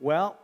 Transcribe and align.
Well, 0.00 0.38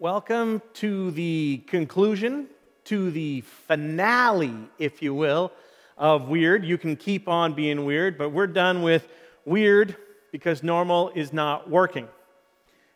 welcome 0.00 0.60
to 0.74 1.12
the 1.12 1.62
conclusion, 1.68 2.48
to 2.86 3.12
the 3.12 3.42
finale, 3.42 4.52
if 4.80 5.00
you 5.00 5.14
will, 5.14 5.52
of 5.96 6.28
weird. 6.28 6.64
You 6.64 6.76
can 6.76 6.96
keep 6.96 7.28
on 7.28 7.54
being 7.54 7.84
weird, 7.84 8.18
but 8.18 8.30
we're 8.30 8.48
done 8.48 8.82
with 8.82 9.06
weird 9.44 9.94
because 10.32 10.64
normal 10.64 11.12
is 11.14 11.32
not 11.32 11.70
working. 11.70 12.08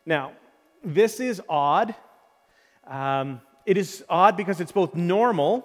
Now, 0.04 0.32
this 0.82 1.20
is 1.20 1.40
odd. 1.48 1.94
Um, 2.84 3.40
it 3.64 3.76
is 3.76 4.04
odd 4.08 4.36
because 4.36 4.60
it's 4.60 4.72
both 4.72 4.96
normal 4.96 5.64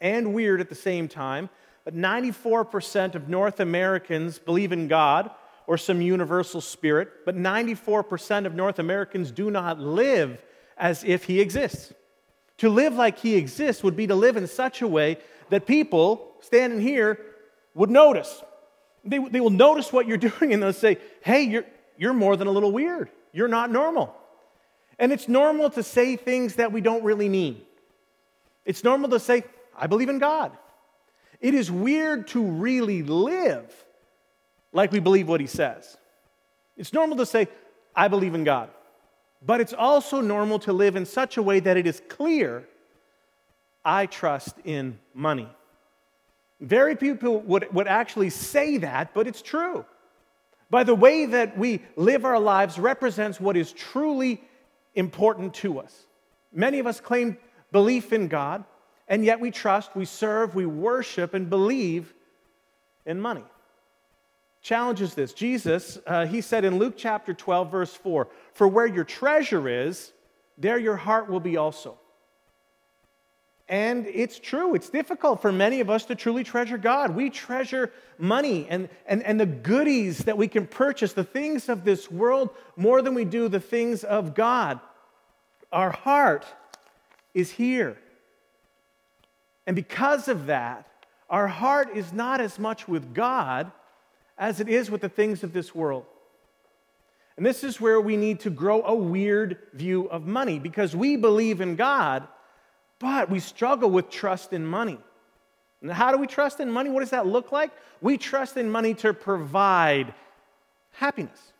and 0.00 0.34
weird 0.34 0.60
at 0.60 0.68
the 0.68 0.76
same 0.76 1.08
time. 1.08 1.50
But 1.84 1.96
94% 1.96 3.16
of 3.16 3.28
North 3.28 3.58
Americans 3.58 4.38
believe 4.38 4.70
in 4.70 4.86
God 4.86 5.32
or 5.66 5.76
some 5.76 6.00
universal 6.00 6.60
spirit, 6.60 7.24
but 7.24 7.36
94% 7.36 8.46
of 8.46 8.54
North 8.54 8.78
Americans 8.78 9.30
do 9.30 9.50
not 9.50 9.80
live 9.80 10.42
as 10.76 11.02
if 11.04 11.24
he 11.24 11.40
exists. 11.40 11.92
To 12.58 12.68
live 12.68 12.94
like 12.94 13.18
he 13.18 13.36
exists 13.36 13.82
would 13.82 13.96
be 13.96 14.06
to 14.06 14.14
live 14.14 14.36
in 14.36 14.46
such 14.46 14.82
a 14.82 14.86
way 14.86 15.18
that 15.50 15.66
people 15.66 16.34
standing 16.40 16.80
here 16.80 17.20
would 17.74 17.90
notice. 17.90 18.42
They, 19.04 19.18
they 19.18 19.40
will 19.40 19.50
notice 19.50 19.92
what 19.92 20.06
you're 20.06 20.16
doing 20.16 20.52
and 20.52 20.62
they'll 20.62 20.72
say, 20.72 20.98
hey, 21.22 21.42
you're, 21.42 21.64
you're 21.96 22.14
more 22.14 22.36
than 22.36 22.46
a 22.46 22.52
little 22.52 22.72
weird. 22.72 23.10
You're 23.32 23.48
not 23.48 23.70
normal. 23.70 24.14
And 24.98 25.12
it's 25.12 25.28
normal 25.28 25.68
to 25.70 25.82
say 25.82 26.16
things 26.16 26.54
that 26.54 26.72
we 26.72 26.80
don't 26.80 27.04
really 27.04 27.28
mean. 27.28 27.60
It's 28.64 28.82
normal 28.82 29.10
to 29.10 29.20
say, 29.20 29.44
I 29.76 29.86
believe 29.86 30.08
in 30.08 30.18
God. 30.18 30.52
It 31.40 31.54
is 31.54 31.70
weird 31.70 32.28
to 32.28 32.42
really 32.42 33.02
live 33.02 33.72
like 34.76 34.92
we 34.92 35.00
believe 35.00 35.26
what 35.26 35.40
he 35.40 35.46
says. 35.46 35.96
It's 36.76 36.92
normal 36.92 37.16
to 37.16 37.26
say, 37.26 37.48
I 37.94 38.08
believe 38.08 38.34
in 38.34 38.44
God. 38.44 38.68
But 39.44 39.60
it's 39.60 39.72
also 39.72 40.20
normal 40.20 40.58
to 40.60 40.72
live 40.72 40.96
in 40.96 41.06
such 41.06 41.38
a 41.38 41.42
way 41.42 41.60
that 41.60 41.78
it 41.78 41.86
is 41.86 42.02
clear, 42.08 42.68
I 43.84 44.04
trust 44.06 44.54
in 44.64 44.98
money. 45.14 45.48
Very 46.60 46.94
few 46.94 47.14
people 47.14 47.40
would, 47.40 47.72
would 47.72 47.88
actually 47.88 48.30
say 48.30 48.76
that, 48.78 49.14
but 49.14 49.26
it's 49.26 49.40
true. 49.40 49.84
By 50.68 50.84
the 50.84 50.94
way 50.94 51.24
that 51.24 51.56
we 51.56 51.80
live 51.96 52.24
our 52.24 52.38
lives 52.38 52.78
represents 52.78 53.40
what 53.40 53.56
is 53.56 53.72
truly 53.72 54.42
important 54.94 55.54
to 55.54 55.78
us. 55.78 56.04
Many 56.52 56.80
of 56.80 56.86
us 56.86 57.00
claim 57.00 57.38
belief 57.72 58.12
in 58.12 58.28
God, 58.28 58.64
and 59.08 59.24
yet 59.24 59.40
we 59.40 59.50
trust, 59.50 59.96
we 59.96 60.04
serve, 60.04 60.54
we 60.54 60.66
worship, 60.66 61.32
and 61.32 61.48
believe 61.48 62.12
in 63.06 63.20
money 63.20 63.44
challenges 64.66 65.14
this. 65.14 65.32
Jesus, 65.32 65.96
uh, 66.08 66.26
he 66.26 66.40
said 66.40 66.64
in 66.64 66.78
Luke 66.78 66.94
chapter 66.96 67.32
12, 67.32 67.70
verse 67.70 67.94
4 67.94 68.26
For 68.52 68.66
where 68.66 68.86
your 68.86 69.04
treasure 69.04 69.68
is, 69.68 70.12
there 70.58 70.76
your 70.76 70.96
heart 70.96 71.30
will 71.30 71.40
be 71.40 71.56
also. 71.56 71.96
And 73.68 74.06
it's 74.06 74.40
true, 74.40 74.74
it's 74.74 74.90
difficult 74.90 75.40
for 75.40 75.52
many 75.52 75.80
of 75.80 75.88
us 75.88 76.04
to 76.06 76.16
truly 76.16 76.42
treasure 76.42 76.78
God. 76.78 77.14
We 77.14 77.30
treasure 77.30 77.92
money 78.18 78.66
and, 78.68 78.88
and, 79.06 79.22
and 79.22 79.38
the 79.38 79.46
goodies 79.46 80.18
that 80.18 80.36
we 80.36 80.48
can 80.48 80.66
purchase, 80.66 81.12
the 81.12 81.24
things 81.24 81.68
of 81.68 81.84
this 81.84 82.10
world, 82.10 82.50
more 82.76 83.02
than 83.02 83.14
we 83.14 83.24
do 83.24 83.48
the 83.48 83.60
things 83.60 84.02
of 84.02 84.34
God. 84.34 84.80
Our 85.72 85.90
heart 85.90 86.44
is 87.34 87.52
here. 87.52 87.96
And 89.64 89.76
because 89.76 90.26
of 90.26 90.46
that, 90.46 90.88
our 91.30 91.48
heart 91.48 91.90
is 91.94 92.12
not 92.12 92.40
as 92.40 92.58
much 92.58 92.88
with 92.88 93.14
God 93.14 93.70
as 94.38 94.60
it 94.60 94.68
is 94.68 94.90
with 94.90 95.00
the 95.00 95.08
things 95.08 95.42
of 95.42 95.52
this 95.52 95.74
world. 95.74 96.04
And 97.36 97.44
this 97.44 97.64
is 97.64 97.80
where 97.80 98.00
we 98.00 98.16
need 98.16 98.40
to 98.40 98.50
grow 98.50 98.82
a 98.82 98.94
weird 98.94 99.58
view 99.74 100.08
of 100.08 100.26
money 100.26 100.58
because 100.58 100.96
we 100.96 101.16
believe 101.16 101.60
in 101.60 101.76
God, 101.76 102.26
but 102.98 103.28
we 103.28 103.40
struggle 103.40 103.90
with 103.90 104.08
trust 104.08 104.52
in 104.52 104.66
money. 104.66 104.98
And 105.82 105.92
how 105.92 106.12
do 106.12 106.18
we 106.18 106.26
trust 106.26 106.60
in 106.60 106.70
money? 106.70 106.88
What 106.88 107.00
does 107.00 107.10
that 107.10 107.26
look 107.26 107.52
like? 107.52 107.70
We 108.00 108.16
trust 108.16 108.56
in 108.56 108.70
money 108.70 108.94
to 108.94 109.12
provide 109.12 110.14
happiness. 110.92 111.52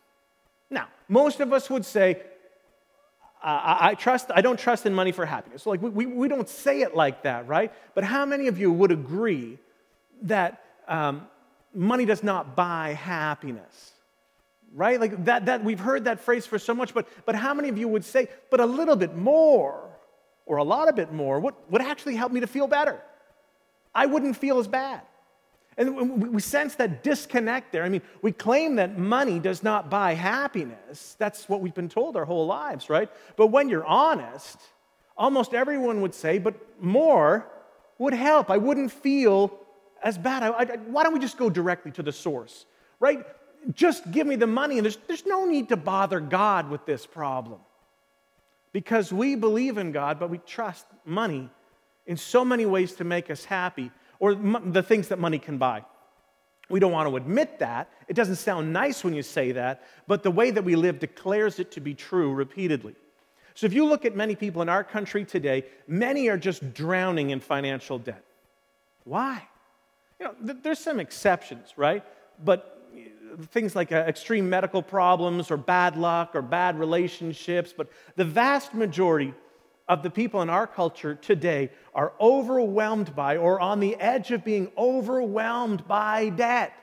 Now, 0.69 0.87
most 1.07 1.39
of 1.39 1.53
us 1.53 1.69
would 1.69 1.85
say, 1.85 2.21
I, 3.41 3.89
I, 3.89 3.93
trust, 3.93 4.31
I 4.33 4.41
don't 4.41 4.59
trust 4.59 4.87
in 4.87 4.93
money 4.95 5.11
for 5.11 5.25
happiness. 5.25 5.67
Like, 5.67 5.81
we, 5.81 6.07
we 6.07 6.27
don't 6.27 6.49
say 6.49 6.81
it 6.81 6.95
like 6.95 7.21
that, 7.23 7.47
right? 7.47 7.71
But 7.93 8.03
how 8.03 8.25
many 8.25 8.47
of 8.47 8.59
you 8.59 8.71
would 8.71 8.91
agree 8.91 9.59
that 10.23 10.63
um, 10.87 11.27
money 11.73 12.05
does 12.05 12.23
not 12.23 12.55
buy 12.55 12.93
happiness 12.93 13.93
right? 14.73 14.99
Like 14.99 15.25
that, 15.25 15.45
that 15.47 15.63
we've 15.63 15.79
heard 15.79 16.05
that 16.05 16.19
phrase 16.19 16.45
for 16.45 16.59
so 16.59 16.73
much 16.73 16.93
but 16.93 17.07
but 17.25 17.35
how 17.35 17.53
many 17.53 17.69
of 17.69 17.77
you 17.77 17.87
would 17.87 18.05
say 18.05 18.27
but 18.49 18.59
a 18.59 18.65
little 18.65 18.95
bit 18.95 19.15
more 19.15 19.89
or 20.45 20.57
a 20.57 20.63
lot 20.63 20.87
of 20.87 20.95
bit 20.95 21.11
more 21.11 21.39
what 21.39 21.69
would 21.71 21.81
actually 21.81 22.15
help 22.15 22.31
me 22.31 22.39
to 22.41 22.47
feel 22.47 22.67
better? 22.67 23.01
I 23.93 24.05
wouldn't 24.05 24.37
feel 24.37 24.59
as 24.59 24.67
bad. 24.67 25.01
And 25.79 26.33
we 26.33 26.41
sense 26.41 26.73
that 26.75 27.03
disconnect 27.03 27.71
there. 27.71 27.83
I 27.83 27.89
mean 27.89 28.01
we 28.21 28.31
claim 28.31 28.75
that 28.75 28.97
money 28.97 29.39
does 29.39 29.63
not 29.63 29.89
buy 29.89 30.13
happiness. 30.13 31.15
That's 31.17 31.47
what 31.47 31.61
we've 31.61 31.75
been 31.75 31.89
told 31.89 32.15
our 32.15 32.25
whole 32.25 32.45
lives 32.45 32.89
right? 32.89 33.09
But 33.35 33.47
when 33.47 33.69
you're 33.69 33.85
honest 33.85 34.57
almost 35.17 35.53
everyone 35.53 36.01
would 36.01 36.13
say 36.13 36.37
but 36.37 36.55
more 36.81 37.47
would 37.97 38.13
help. 38.13 38.51
I 38.51 38.57
wouldn't 38.57 38.91
feel 38.91 39.59
as 40.03 40.17
bad. 40.17 40.43
I, 40.43 40.49
I, 40.49 40.65
why 40.87 41.03
don't 41.03 41.13
we 41.13 41.19
just 41.19 41.37
go 41.37 41.49
directly 41.49 41.91
to 41.91 42.03
the 42.03 42.11
source, 42.11 42.65
right? 42.99 43.25
Just 43.73 44.09
give 44.11 44.27
me 44.27 44.35
the 44.35 44.47
money, 44.47 44.77
and 44.77 44.85
there's, 44.85 44.97
there's 45.07 45.25
no 45.25 45.45
need 45.45 45.69
to 45.69 45.77
bother 45.77 46.19
God 46.19 46.69
with 46.69 46.85
this 46.85 47.05
problem. 47.05 47.59
Because 48.73 49.11
we 49.11 49.35
believe 49.35 49.77
in 49.77 49.91
God, 49.91 50.19
but 50.19 50.29
we 50.29 50.37
trust 50.39 50.85
money 51.05 51.49
in 52.05 52.17
so 52.17 52.45
many 52.45 52.65
ways 52.65 52.93
to 52.93 53.03
make 53.03 53.29
us 53.31 53.43
happy, 53.43 53.91
or 54.19 54.35
the 54.35 54.83
things 54.83 55.09
that 55.09 55.19
money 55.19 55.39
can 55.39 55.57
buy. 55.57 55.83
We 56.69 56.79
don't 56.79 56.91
want 56.91 57.09
to 57.09 57.15
admit 57.15 57.59
that. 57.59 57.89
It 58.07 58.13
doesn't 58.13 58.35
sound 58.35 58.73
nice 58.73 59.03
when 59.03 59.13
you 59.13 59.23
say 59.23 59.53
that, 59.53 59.83
but 60.05 60.23
the 60.23 60.31
way 60.31 60.51
that 60.51 60.63
we 60.63 60.75
live 60.75 60.99
declares 60.99 61.59
it 61.59 61.71
to 61.71 61.79
be 61.81 61.93
true 61.93 62.33
repeatedly. 62.33 62.95
So 63.55 63.65
if 63.65 63.73
you 63.73 63.85
look 63.85 64.05
at 64.05 64.15
many 64.15 64.35
people 64.35 64.61
in 64.61 64.69
our 64.69 64.83
country 64.83 65.25
today, 65.25 65.65
many 65.87 66.27
are 66.27 66.37
just 66.37 66.73
drowning 66.73 67.31
in 67.31 67.39
financial 67.39 67.97
debt. 67.97 68.23
Why? 69.03 69.47
You 70.19 70.27
know, 70.27 70.33
th- 70.45 70.57
there's 70.63 70.79
some 70.79 70.99
exceptions, 70.99 71.73
right? 71.77 72.03
But 72.43 72.73
things 73.51 73.75
like 73.75 73.91
uh, 73.91 73.97
extreme 74.07 74.49
medical 74.49 74.81
problems 74.81 75.51
or 75.51 75.57
bad 75.57 75.95
luck 75.95 76.35
or 76.35 76.41
bad 76.41 76.79
relationships, 76.79 77.73
but 77.75 77.89
the 78.15 78.25
vast 78.25 78.73
majority 78.73 79.33
of 79.87 80.03
the 80.03 80.09
people 80.09 80.41
in 80.41 80.49
our 80.49 80.67
culture 80.67 81.15
today 81.15 81.69
are 81.93 82.13
overwhelmed 82.19 83.15
by 83.15 83.37
or 83.37 83.59
on 83.59 83.79
the 83.79 83.95
edge 83.95 84.31
of 84.31 84.43
being 84.43 84.71
overwhelmed 84.77 85.87
by 85.87 86.29
debt. 86.29 86.73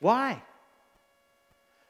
Why? 0.00 0.42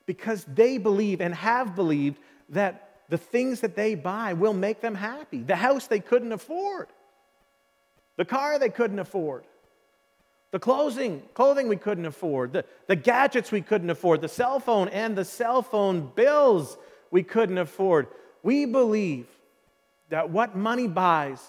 Because 0.06 0.44
they 0.44 0.78
believe 0.78 1.20
and 1.20 1.34
have 1.34 1.76
believed 1.76 2.18
that 2.48 3.00
the 3.08 3.18
things 3.18 3.60
that 3.60 3.76
they 3.76 3.94
buy 3.94 4.32
will 4.32 4.54
make 4.54 4.80
them 4.80 4.94
happy. 4.94 5.42
The 5.42 5.56
house 5.56 5.86
they 5.86 6.00
couldn't 6.00 6.32
afford, 6.32 6.88
the 8.16 8.24
car 8.24 8.58
they 8.58 8.70
couldn't 8.70 8.98
afford, 8.98 9.44
the 10.52 10.58
clothing, 10.58 11.22
clothing 11.34 11.68
we 11.68 11.76
couldn't 11.76 12.06
afford, 12.06 12.52
the, 12.52 12.64
the 12.86 12.96
gadgets 12.96 13.50
we 13.52 13.60
couldn't 13.60 13.90
afford, 13.90 14.20
the 14.20 14.28
cell 14.28 14.60
phone 14.60 14.88
and 14.88 15.16
the 15.16 15.24
cell 15.24 15.62
phone 15.62 16.10
bills 16.14 16.78
we 17.10 17.22
couldn't 17.22 17.58
afford. 17.58 18.06
We 18.42 18.64
believe 18.64 19.26
that 20.08 20.30
what 20.30 20.56
money 20.56 20.86
buys 20.86 21.42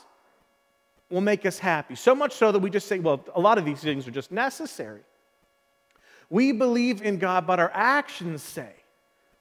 will 1.09 1.21
make 1.21 1.45
us 1.45 1.59
happy. 1.59 1.95
So 1.95 2.15
much 2.15 2.33
so 2.33 2.51
that 2.51 2.59
we 2.59 2.69
just 2.69 2.87
say, 2.87 2.99
well, 2.99 3.23
a 3.35 3.39
lot 3.39 3.57
of 3.57 3.65
these 3.65 3.79
things 3.79 4.07
are 4.07 4.11
just 4.11 4.31
necessary. 4.31 5.01
We 6.29 6.51
believe 6.51 7.01
in 7.01 7.17
God, 7.19 7.47
but 7.47 7.59
our 7.59 7.71
actions 7.73 8.43
say, 8.43 8.71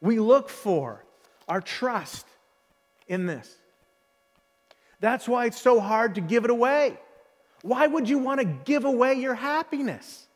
we 0.00 0.20
look 0.20 0.48
for 0.48 1.04
our 1.48 1.60
trust 1.60 2.26
in 3.08 3.26
this. 3.26 3.56
That's 5.00 5.26
why 5.26 5.46
it's 5.46 5.60
so 5.60 5.80
hard 5.80 6.14
to 6.14 6.20
give 6.20 6.44
it 6.44 6.50
away. 6.50 6.98
Why 7.62 7.86
would 7.86 8.08
you 8.08 8.18
want 8.18 8.40
to 8.40 8.46
give 8.46 8.84
away 8.84 9.14
your 9.14 9.34
happiness? 9.34 10.26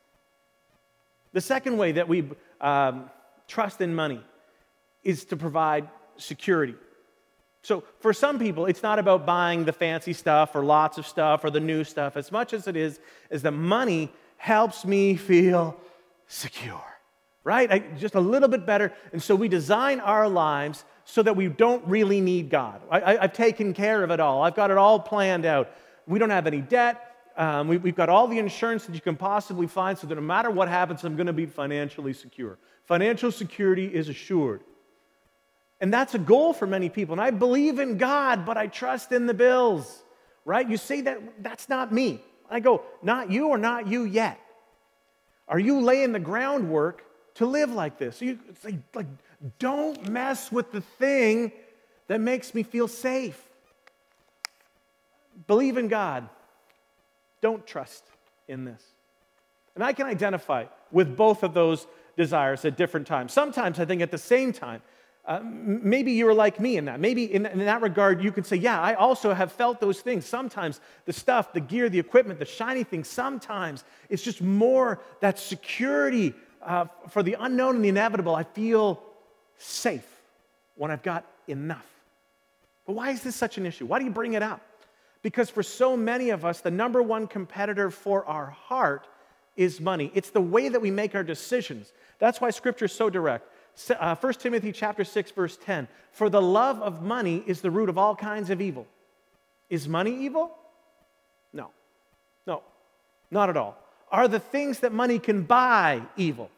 The 1.32 1.40
second 1.40 1.76
way 1.76 1.92
that 1.92 2.08
we 2.08 2.28
um, 2.60 3.10
trust 3.46 3.80
in 3.80 3.94
money 3.94 4.20
is 5.04 5.24
to 5.26 5.36
provide 5.36 5.88
security. 6.16 6.74
So, 7.62 7.84
for 8.00 8.12
some 8.12 8.38
people, 8.38 8.66
it's 8.66 8.82
not 8.82 8.98
about 8.98 9.26
buying 9.26 9.64
the 9.64 9.72
fancy 9.72 10.14
stuff 10.14 10.54
or 10.54 10.64
lots 10.64 10.96
of 10.96 11.06
stuff 11.06 11.44
or 11.44 11.50
the 11.50 11.60
new 11.60 11.84
stuff 11.84 12.16
as 12.16 12.32
much 12.32 12.52
as 12.52 12.66
it 12.66 12.76
is 12.76 12.98
is 13.28 13.42
that 13.42 13.52
money 13.52 14.10
helps 14.38 14.86
me 14.86 15.14
feel 15.16 15.76
secure, 16.26 16.82
right? 17.44 17.70
I, 17.70 17.78
just 17.98 18.14
a 18.14 18.20
little 18.20 18.48
bit 18.48 18.64
better. 18.64 18.92
And 19.12 19.22
so 19.22 19.34
we 19.34 19.48
design 19.48 20.00
our 20.00 20.28
lives 20.28 20.84
so 21.04 21.22
that 21.22 21.36
we 21.36 21.48
don't 21.48 21.86
really 21.86 22.22
need 22.22 22.48
God. 22.48 22.80
I, 22.90 23.16
have 23.16 23.34
taken 23.34 23.74
care 23.74 24.02
of 24.02 24.10
it 24.10 24.20
all, 24.20 24.42
I've 24.42 24.54
got 24.54 24.70
it 24.70 24.78
all 24.78 24.98
planned 24.98 25.44
out. 25.44 25.70
We 26.06 26.18
don't 26.18 26.30
have 26.30 26.46
any 26.46 26.60
debt. 26.62 27.09
Um, 27.40 27.68
we, 27.68 27.78
have 27.78 27.94
got 27.94 28.10
all 28.10 28.28
the 28.28 28.38
insurance 28.38 28.84
that 28.84 28.94
you 28.94 29.00
can 29.00 29.16
possibly 29.16 29.66
find 29.66 29.96
so 29.96 30.06
that 30.06 30.14
no 30.14 30.20
matter 30.20 30.50
what 30.50 30.68
happens, 30.68 31.04
I'm 31.04 31.16
going 31.16 31.26
to 31.26 31.32
be 31.32 31.46
financially 31.46 32.12
secure. 32.12 32.58
Financial 32.84 33.32
security 33.32 33.86
is 33.86 34.10
assured. 34.10 34.60
And 35.80 35.90
that's 35.90 36.14
a 36.14 36.18
goal 36.18 36.52
for 36.52 36.66
many 36.66 36.90
people. 36.90 37.14
And 37.14 37.20
I 37.20 37.30
believe 37.30 37.78
in 37.78 37.96
God, 37.96 38.44
but 38.44 38.58
I 38.58 38.66
trust 38.66 39.10
in 39.10 39.24
the 39.24 39.32
bills, 39.32 40.02
right? 40.44 40.68
You 40.68 40.76
say 40.76 41.00
that 41.00 41.42
that's 41.42 41.66
not 41.66 41.90
me. 41.90 42.22
I 42.50 42.60
go, 42.60 42.82
not 43.02 43.30
you 43.30 43.48
or 43.48 43.56
not 43.56 43.86
you 43.86 44.02
yet. 44.04 44.38
Are 45.48 45.58
you 45.58 45.80
laying 45.80 46.12
the 46.12 46.20
groundwork 46.20 47.06
to 47.36 47.46
live 47.46 47.72
like 47.72 47.96
this? 47.96 48.18
So 48.18 48.26
You, 48.26 48.38
like, 48.62 48.74
like, 48.94 49.06
don't 49.58 50.10
mess 50.10 50.52
with 50.52 50.72
the 50.72 50.82
thing 50.82 51.52
that 52.06 52.20
makes 52.20 52.54
me 52.54 52.64
feel 52.64 52.86
safe. 52.86 53.42
Believe 55.46 55.78
in 55.78 55.88
God. 55.88 56.28
Don't 57.40 57.66
trust 57.66 58.04
in 58.48 58.64
this. 58.64 58.82
And 59.74 59.84
I 59.84 59.92
can 59.92 60.06
identify 60.06 60.66
with 60.90 61.16
both 61.16 61.42
of 61.42 61.54
those 61.54 61.86
desires 62.16 62.64
at 62.64 62.76
different 62.76 63.06
times. 63.06 63.32
Sometimes 63.32 63.78
I 63.78 63.84
think 63.84 64.02
at 64.02 64.10
the 64.10 64.18
same 64.18 64.52
time. 64.52 64.82
Uh, 65.26 65.38
maybe 65.44 66.12
you're 66.12 66.34
like 66.34 66.58
me 66.58 66.78
in 66.78 66.86
that. 66.86 66.98
Maybe 66.98 67.32
in, 67.32 67.44
in, 67.44 67.58
that 67.58 67.82
regard, 67.82 68.24
you 68.24 68.32
could 68.32 68.46
say, 68.46 68.56
Yeah, 68.56 68.80
I 68.80 68.94
also 68.94 69.34
have 69.34 69.52
felt 69.52 69.78
those 69.78 70.00
things. 70.00 70.24
Sometimes 70.24 70.80
the 71.04 71.12
stuff, 71.12 71.52
the 71.52 71.60
gear, 71.60 71.90
the 71.90 71.98
equipment, 71.98 72.38
the 72.38 72.46
shiny 72.46 72.84
things, 72.84 73.06
sometimes 73.06 73.84
it's 74.08 74.22
just 74.22 74.40
more 74.40 74.98
that 75.20 75.38
security 75.38 76.34
uh, 76.62 76.86
for 77.10 77.22
the 77.22 77.36
unknown 77.38 77.76
and 77.76 77.84
the 77.84 77.90
inevitable. 77.90 78.34
I 78.34 78.44
feel 78.44 79.02
safe 79.58 80.08
when 80.76 80.90
I've 80.90 81.02
got 81.02 81.26
enough. 81.46 81.86
But 82.86 82.94
why 82.94 83.10
is 83.10 83.22
this 83.22 83.36
such 83.36 83.58
an 83.58 83.66
issue? 83.66 83.86
Why 83.86 83.98
do 83.98 84.06
you 84.06 84.10
bring 84.10 84.32
it 84.32 84.42
up? 84.42 84.62
Because 85.22 85.50
for 85.50 85.62
so 85.62 85.96
many 85.96 86.30
of 86.30 86.44
us, 86.44 86.60
the 86.60 86.70
number 86.70 87.02
one 87.02 87.26
competitor 87.26 87.90
for 87.90 88.24
our 88.24 88.46
heart 88.46 89.06
is 89.56 89.80
money. 89.80 90.10
It's 90.14 90.30
the 90.30 90.40
way 90.40 90.68
that 90.68 90.80
we 90.80 90.90
make 90.90 91.14
our 91.14 91.24
decisions. 91.24 91.92
That's 92.18 92.40
why 92.40 92.50
scripture 92.50 92.86
is 92.86 92.92
so 92.92 93.10
direct. 93.10 93.46
Uh, 93.98 94.14
1 94.14 94.32
Timothy 94.34 94.72
chapter 94.72 95.04
6 95.04 95.30
verse 95.32 95.58
10. 95.62 95.88
For 96.12 96.28
the 96.30 96.40
love 96.40 96.80
of 96.80 97.02
money 97.02 97.42
is 97.46 97.60
the 97.60 97.70
root 97.70 97.88
of 97.88 97.98
all 97.98 98.16
kinds 98.16 98.50
of 98.50 98.60
evil. 98.60 98.86
Is 99.68 99.86
money 99.86 100.24
evil? 100.24 100.56
No. 101.52 101.70
No. 102.46 102.62
Not 103.30 103.50
at 103.50 103.56
all. 103.56 103.76
Are 104.10 104.26
the 104.26 104.40
things 104.40 104.80
that 104.80 104.92
money 104.92 105.18
can 105.18 105.42
buy 105.42 106.02
evil? 106.16 106.50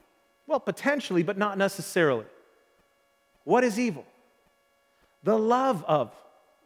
Well, 0.46 0.60
potentially, 0.60 1.22
but 1.22 1.36
not 1.36 1.58
necessarily. 1.58 2.24
What 3.44 3.64
is 3.64 3.78
evil? 3.78 4.04
The 5.22 5.38
love 5.38 5.84
of 5.84 6.12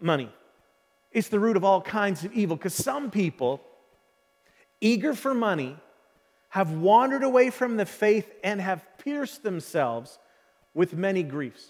money. 0.01 0.31
It's 1.17 1.29
the 1.29 1.41
root 1.41 1.57
of 1.57 1.65
all 1.65 1.81
kinds 1.81 2.27
of 2.27 2.33
evil 2.35 2.57
because 2.57 2.75
some 2.75 3.11
people, 3.11 3.63
eager 4.83 5.15
for 5.15 5.33
money, 5.33 5.79
have 6.51 6.73
wandered 6.73 7.23
away 7.23 7.49
from 7.49 7.79
the 7.79 7.87
faith 7.87 8.31
and 8.45 8.61
have 8.61 8.85
pierced 8.99 9.43
themselves 9.43 10.19
with 10.75 10.93
many 10.93 11.23
griefs. 11.23 11.69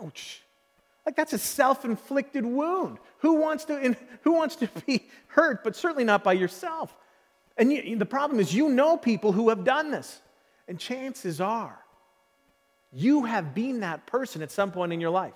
Ouch. 0.00 0.40
Like 1.04 1.16
that's 1.16 1.32
a 1.32 1.38
self-inflicted 1.38 2.46
wound. 2.46 2.98
Who 3.18 3.40
wants 3.40 3.64
to, 3.64 3.96
who 4.20 4.32
wants 4.34 4.54
to 4.56 4.68
be 4.86 5.08
hurt, 5.26 5.64
but 5.64 5.74
certainly 5.74 6.04
not 6.04 6.22
by 6.22 6.34
yourself? 6.34 6.94
And 7.58 7.72
you, 7.72 7.96
the 7.96 8.06
problem 8.06 8.38
is, 8.38 8.54
you 8.54 8.68
know 8.68 8.96
people 8.96 9.32
who 9.32 9.48
have 9.48 9.64
done 9.64 9.90
this. 9.90 10.20
And 10.68 10.78
chances 10.78 11.40
are, 11.40 11.76
you 12.92 13.24
have 13.24 13.52
been 13.52 13.80
that 13.80 14.06
person 14.06 14.42
at 14.42 14.52
some 14.52 14.70
point 14.70 14.92
in 14.92 15.00
your 15.00 15.10
life. 15.10 15.34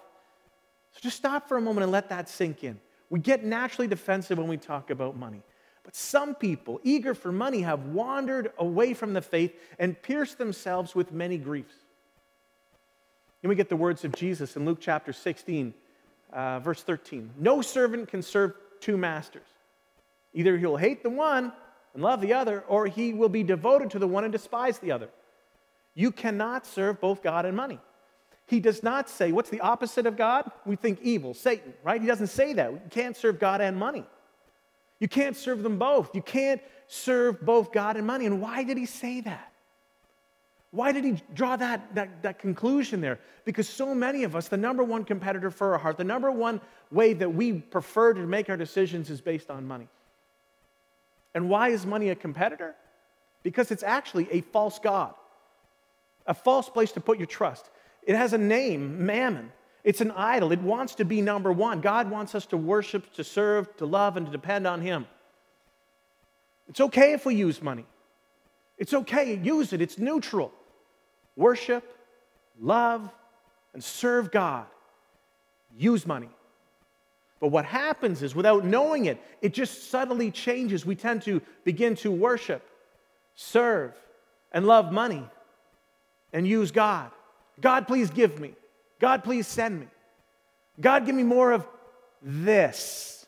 So 0.96 1.00
just 1.02 1.18
stop 1.18 1.46
for 1.46 1.58
a 1.58 1.60
moment 1.60 1.82
and 1.82 1.92
let 1.92 2.08
that 2.08 2.26
sink 2.26 2.64
in. 2.64 2.80
We 3.10 3.20
get 3.20 3.44
naturally 3.44 3.86
defensive 3.86 4.38
when 4.38 4.48
we 4.48 4.56
talk 4.56 4.88
about 4.88 5.14
money. 5.14 5.42
But 5.84 5.94
some 5.94 6.34
people, 6.34 6.80
eager 6.82 7.14
for 7.14 7.30
money, 7.30 7.60
have 7.60 7.84
wandered 7.86 8.50
away 8.56 8.94
from 8.94 9.12
the 9.12 9.20
faith 9.20 9.54
and 9.78 10.00
pierced 10.00 10.38
themselves 10.38 10.94
with 10.94 11.12
many 11.12 11.36
griefs. 11.36 11.74
And 13.42 13.50
we 13.50 13.56
get 13.56 13.68
the 13.68 13.76
words 13.76 14.04
of 14.04 14.12
Jesus 14.12 14.56
in 14.56 14.64
Luke 14.64 14.78
chapter 14.80 15.12
16, 15.12 15.74
uh, 16.32 16.60
verse 16.60 16.82
13. 16.82 17.30
No 17.38 17.60
servant 17.60 18.08
can 18.08 18.22
serve 18.22 18.54
two 18.80 18.96
masters. 18.96 19.46
Either 20.32 20.56
he'll 20.56 20.76
hate 20.76 21.02
the 21.02 21.10
one 21.10 21.52
and 21.92 22.02
love 22.02 22.22
the 22.22 22.32
other, 22.32 22.62
or 22.68 22.86
he 22.86 23.12
will 23.12 23.28
be 23.28 23.42
devoted 23.42 23.90
to 23.90 23.98
the 23.98 24.08
one 24.08 24.24
and 24.24 24.32
despise 24.32 24.78
the 24.78 24.92
other. 24.92 25.10
You 25.94 26.10
cannot 26.10 26.66
serve 26.66 27.00
both 27.00 27.22
God 27.22 27.44
and 27.44 27.56
money. 27.56 27.78
He 28.46 28.60
does 28.60 28.82
not 28.82 29.10
say, 29.10 29.32
what's 29.32 29.50
the 29.50 29.60
opposite 29.60 30.06
of 30.06 30.16
God? 30.16 30.50
We 30.64 30.76
think 30.76 31.00
evil, 31.02 31.34
Satan, 31.34 31.74
right? 31.82 32.00
He 32.00 32.06
doesn't 32.06 32.28
say 32.28 32.52
that. 32.52 32.72
You 32.72 32.80
can't 32.90 33.16
serve 33.16 33.40
God 33.40 33.60
and 33.60 33.76
money. 33.76 34.04
You 35.00 35.08
can't 35.08 35.36
serve 35.36 35.62
them 35.62 35.78
both. 35.78 36.14
You 36.14 36.22
can't 36.22 36.60
serve 36.86 37.44
both 37.44 37.72
God 37.72 37.96
and 37.96 38.06
money. 38.06 38.24
And 38.26 38.40
why 38.40 38.62
did 38.62 38.78
he 38.78 38.86
say 38.86 39.20
that? 39.22 39.52
Why 40.70 40.92
did 40.92 41.04
he 41.04 41.22
draw 41.34 41.56
that, 41.56 41.94
that, 41.94 42.22
that 42.22 42.38
conclusion 42.38 43.00
there? 43.00 43.18
Because 43.44 43.68
so 43.68 43.94
many 43.94 44.24
of 44.24 44.36
us, 44.36 44.48
the 44.48 44.56
number 44.56 44.84
one 44.84 45.04
competitor 45.04 45.50
for 45.50 45.72
our 45.72 45.78
heart, 45.78 45.96
the 45.96 46.04
number 46.04 46.30
one 46.30 46.60
way 46.90 47.14
that 47.14 47.32
we 47.32 47.52
prefer 47.54 48.12
to 48.12 48.20
make 48.20 48.48
our 48.48 48.56
decisions 48.56 49.10
is 49.10 49.20
based 49.20 49.50
on 49.50 49.66
money. 49.66 49.88
And 51.34 51.48
why 51.48 51.68
is 51.70 51.84
money 51.84 52.10
a 52.10 52.14
competitor? 52.14 52.74
Because 53.42 53.70
it's 53.70 53.82
actually 53.82 54.28
a 54.30 54.40
false 54.40 54.78
God, 54.78 55.14
a 56.26 56.34
false 56.34 56.68
place 56.68 56.92
to 56.92 57.00
put 57.00 57.18
your 57.18 57.26
trust. 57.26 57.70
It 58.06 58.16
has 58.16 58.32
a 58.32 58.38
name, 58.38 59.04
mammon. 59.04 59.52
It's 59.84 60.00
an 60.00 60.12
idol. 60.12 60.52
It 60.52 60.62
wants 60.62 60.94
to 60.96 61.04
be 61.04 61.20
number 61.20 61.52
one. 61.52 61.80
God 61.80 62.10
wants 62.10 62.34
us 62.34 62.46
to 62.46 62.56
worship, 62.56 63.12
to 63.14 63.24
serve, 63.24 63.76
to 63.76 63.86
love, 63.86 64.16
and 64.16 64.24
to 64.26 64.32
depend 64.32 64.66
on 64.66 64.80
Him. 64.80 65.06
It's 66.68 66.80
okay 66.80 67.12
if 67.12 67.26
we 67.26 67.34
use 67.34 67.60
money. 67.62 67.84
It's 68.78 68.94
okay, 68.94 69.36
use 69.36 69.72
it. 69.72 69.80
It's 69.80 69.98
neutral. 69.98 70.52
Worship, 71.36 71.84
love, 72.60 73.10
and 73.74 73.82
serve 73.82 74.30
God. 74.30 74.66
Use 75.76 76.06
money. 76.06 76.30
But 77.38 77.48
what 77.48 77.64
happens 77.64 78.22
is, 78.22 78.34
without 78.34 78.64
knowing 78.64 79.04
it, 79.04 79.20
it 79.42 79.52
just 79.52 79.90
subtly 79.90 80.30
changes. 80.30 80.86
We 80.86 80.96
tend 80.96 81.22
to 81.22 81.42
begin 81.64 81.94
to 81.96 82.10
worship, 82.10 82.66
serve, 83.34 83.92
and 84.52 84.66
love 84.66 84.90
money 84.90 85.22
and 86.32 86.46
use 86.46 86.70
God. 86.70 87.10
God, 87.60 87.86
please 87.86 88.10
give 88.10 88.38
me. 88.38 88.54
God, 89.00 89.24
please 89.24 89.46
send 89.46 89.80
me. 89.80 89.86
God, 90.80 91.06
give 91.06 91.14
me 91.14 91.22
more 91.22 91.52
of 91.52 91.66
this. 92.22 93.26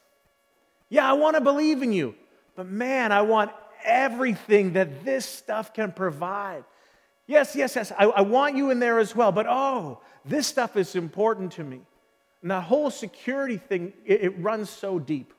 Yeah, 0.88 1.08
I 1.08 1.14
want 1.14 1.36
to 1.36 1.40
believe 1.40 1.82
in 1.82 1.92
you, 1.92 2.14
but 2.56 2.66
man, 2.66 3.12
I 3.12 3.22
want 3.22 3.50
everything 3.84 4.72
that 4.74 5.04
this 5.04 5.26
stuff 5.26 5.72
can 5.72 5.92
provide. 5.92 6.64
Yes, 7.26 7.54
yes, 7.54 7.76
yes, 7.76 7.92
I, 7.98 8.04
I 8.06 8.20
want 8.22 8.56
you 8.56 8.70
in 8.70 8.80
there 8.80 8.98
as 8.98 9.14
well, 9.14 9.32
but 9.32 9.46
oh, 9.46 10.00
this 10.24 10.46
stuff 10.46 10.76
is 10.76 10.94
important 10.94 11.52
to 11.52 11.64
me. 11.64 11.80
And 12.42 12.50
that 12.50 12.62
whole 12.62 12.90
security 12.90 13.58
thing, 13.58 13.92
it, 14.04 14.22
it 14.22 14.38
runs 14.38 14.70
so 14.70 14.98
deep. 14.98 15.34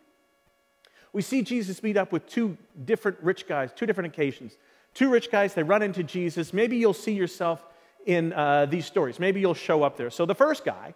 We 1.13 1.23
see 1.23 1.41
Jesus 1.41 1.81
meet 1.81 1.97
up 1.97 2.11
with 2.11 2.27
two 2.27 2.57
different 2.85 3.17
rich 3.21 3.47
guys, 3.47 3.71
two 3.75 3.87
different 3.87 4.13
occasions. 4.13 4.57
Two 4.93 5.09
rich 5.09 5.31
guys, 5.31 5.53
they 5.53 5.63
run 5.63 5.81
into 5.81 6.03
Jesus. 6.03 6.53
Maybe 6.53 6.77
you'll 6.77 6.93
see 6.93 7.13
yourself 7.13 7.65
in 8.05 8.33
uh, 8.33 8.65
these 8.65 8.85
stories. 8.85 9.19
Maybe 9.19 9.39
you'll 9.39 9.53
show 9.53 9.83
up 9.83 9.97
there. 9.97 10.09
So 10.09 10.25
the 10.25 10.35
first 10.35 10.65
guy 10.65 10.93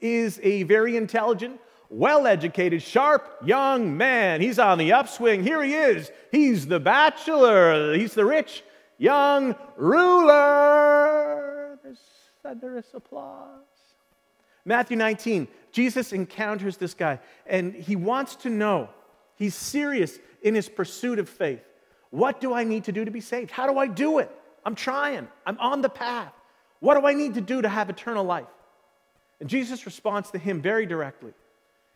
is 0.00 0.40
a 0.42 0.64
very 0.64 0.96
intelligent, 0.96 1.60
well 1.88 2.26
educated, 2.26 2.82
sharp 2.82 3.28
young 3.44 3.96
man. 3.96 4.40
He's 4.40 4.58
on 4.58 4.78
the 4.78 4.92
upswing. 4.92 5.42
Here 5.42 5.62
he 5.62 5.74
is. 5.74 6.10
He's 6.32 6.66
the 6.66 6.80
bachelor, 6.80 7.94
he's 7.94 8.14
the 8.14 8.24
rich 8.24 8.62
young 8.98 9.54
ruler. 9.76 11.78
There's 11.82 12.00
thunderous 12.42 12.86
applause. 12.94 13.62
Matthew 14.64 14.96
19, 14.96 15.46
Jesus 15.70 16.12
encounters 16.12 16.76
this 16.76 16.94
guy 16.94 17.20
and 17.46 17.74
he 17.74 17.94
wants 17.94 18.36
to 18.36 18.50
know, 18.50 18.88
he's 19.36 19.54
serious 19.54 20.18
in 20.42 20.54
his 20.54 20.68
pursuit 20.68 21.18
of 21.18 21.28
faith. 21.28 21.62
What 22.10 22.40
do 22.40 22.52
I 22.52 22.64
need 22.64 22.84
to 22.84 22.92
do 22.92 23.04
to 23.04 23.10
be 23.10 23.20
saved? 23.20 23.50
How 23.50 23.70
do 23.70 23.78
I 23.78 23.86
do 23.86 24.18
it? 24.18 24.30
I'm 24.64 24.74
trying, 24.74 25.28
I'm 25.44 25.58
on 25.58 25.82
the 25.82 25.88
path. 25.88 26.32
What 26.80 26.98
do 26.98 27.06
I 27.06 27.14
need 27.14 27.34
to 27.34 27.40
do 27.40 27.62
to 27.62 27.68
have 27.68 27.90
eternal 27.90 28.24
life? 28.24 28.46
And 29.40 29.48
Jesus 29.48 29.86
responds 29.86 30.30
to 30.30 30.38
him 30.38 30.60
very 30.60 30.86
directly. 30.86 31.32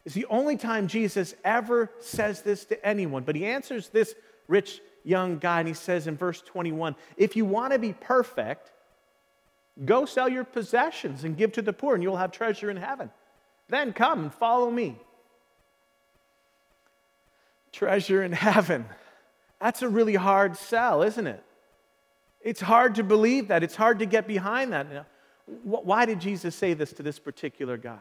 It's 0.05 0.15
the 0.15 0.27
only 0.27 0.57
time 0.57 0.89
Jesus 0.89 1.35
ever 1.45 1.91
says 2.01 2.43
this 2.43 2.65
to 2.67 2.87
anyone, 2.87 3.23
but 3.23 3.37
he 3.37 3.45
answers 3.45 3.89
this 3.89 4.15
rich 4.49 4.81
young 5.05 5.39
guy 5.39 5.61
and 5.61 5.69
he 5.69 5.75
says 5.75 6.07
in 6.07 6.17
verse 6.17 6.41
21 6.43 6.97
If 7.17 7.37
you 7.37 7.45
want 7.45 7.73
to 7.73 7.79
be 7.79 7.93
perfect, 7.93 8.73
go 9.85 10.05
sell 10.05 10.29
your 10.29 10.45
possessions 10.45 11.25
and 11.25 11.37
give 11.37 11.53
to 11.53 11.63
the 11.63 11.73
poor, 11.73 11.95
and 11.95 12.03
you'll 12.03 12.17
have 12.17 12.33
treasure 12.33 12.71
in 12.71 12.77
heaven. 12.77 13.11
Then 13.69 13.93
come 13.93 14.25
and 14.25 14.35
follow 14.35 14.71
me. 14.71 14.99
Treasure 17.73 18.23
in 18.23 18.33
heaven. 18.33 18.87
That's 19.61 19.83
a 19.83 19.89
really 19.89 20.17
hard 20.17 20.57
sell, 20.57 21.03
isn't 21.03 21.27
it? 21.27 21.45
It's 22.41 22.61
hard 22.61 22.95
to 22.97 23.03
believe 23.03 23.49
that. 23.49 23.63
It's 23.63 23.77
hard 23.77 23.99
to 23.99 24.07
get 24.07 24.27
behind 24.27 24.73
that. 24.73 25.07
Why 25.63 26.07
did 26.07 26.21
Jesus 26.21 26.55
say 26.55 26.75
this 26.75 26.93
to 26.95 27.03
this 27.03 27.19
particular 27.19 27.77
guy? 27.77 27.99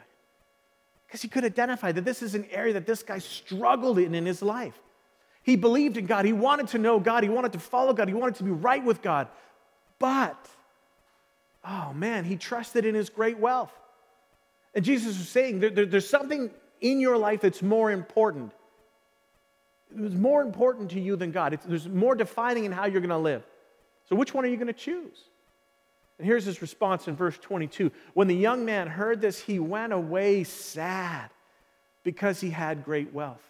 Because 1.07 1.21
he 1.21 1.27
could 1.27 1.43
identify 1.43 1.91
that 1.91 2.05
this 2.05 2.21
is 2.21 2.35
an 2.35 2.45
area 2.51 2.73
that 2.73 2.85
this 2.85 3.03
guy 3.03 3.19
struggled 3.19 3.97
in 3.97 4.13
in 4.13 4.25
his 4.25 4.41
life. 4.41 4.79
He 5.41 5.55
believed 5.55 5.97
in 5.97 6.05
God. 6.05 6.25
He 6.25 6.33
wanted 6.33 6.67
to 6.69 6.77
know 6.77 6.99
God. 6.99 7.23
He 7.23 7.29
wanted 7.29 7.53
to 7.53 7.59
follow 7.59 7.93
God. 7.93 8.07
He 8.07 8.13
wanted 8.13 8.35
to 8.35 8.43
be 8.43 8.51
right 8.51 8.83
with 8.83 9.01
God. 9.01 9.27
But 9.97 10.47
Oh 11.67 11.91
man, 11.93 12.23
he 12.23 12.35
trusted 12.35 12.85
in 12.85 12.95
his 12.95 13.09
great 13.09 13.37
wealth. 13.37 13.71
And 14.73 14.85
Jesus 14.85 15.17
was 15.17 15.27
saying 15.27 15.59
there, 15.59 15.69
there, 15.69 15.85
there's 15.85 16.09
something 16.09 16.51
in 16.81 16.99
your 16.99 17.17
life 17.17 17.41
that's 17.41 17.61
more 17.61 17.91
important. 17.91 18.51
It 19.93 20.01
was 20.01 20.15
more 20.15 20.41
important 20.41 20.91
to 20.91 20.99
you 20.99 21.15
than 21.15 21.31
God. 21.31 21.53
It's, 21.53 21.65
there's 21.65 21.87
more 21.87 22.15
defining 22.15 22.65
in 22.65 22.71
how 22.71 22.85
you're 22.85 23.01
going 23.01 23.09
to 23.09 23.17
live. 23.17 23.43
So, 24.09 24.15
which 24.15 24.33
one 24.33 24.43
are 24.43 24.47
you 24.47 24.57
going 24.57 24.67
to 24.67 24.73
choose? 24.73 25.17
And 26.17 26.27
here's 26.27 26.43
his 26.43 26.61
response 26.61 27.07
in 27.07 27.15
verse 27.15 27.37
22 27.37 27.91
When 28.13 28.27
the 28.27 28.35
young 28.35 28.65
man 28.65 28.87
heard 28.87 29.21
this, 29.21 29.39
he 29.39 29.59
went 29.59 29.93
away 29.93 30.43
sad 30.43 31.29
because 32.03 32.41
he 32.41 32.49
had 32.49 32.83
great 32.83 33.13
wealth. 33.13 33.41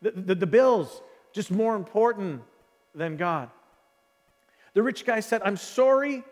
The, 0.00 0.10
the, 0.10 0.34
the 0.34 0.46
bill's 0.46 1.02
just 1.32 1.50
more 1.50 1.76
important 1.76 2.42
than 2.94 3.16
God. 3.16 3.50
The 4.74 4.82
rich 4.82 5.04
guy 5.04 5.20
said, 5.20 5.42
I'm 5.44 5.56
sorry, 5.56 6.24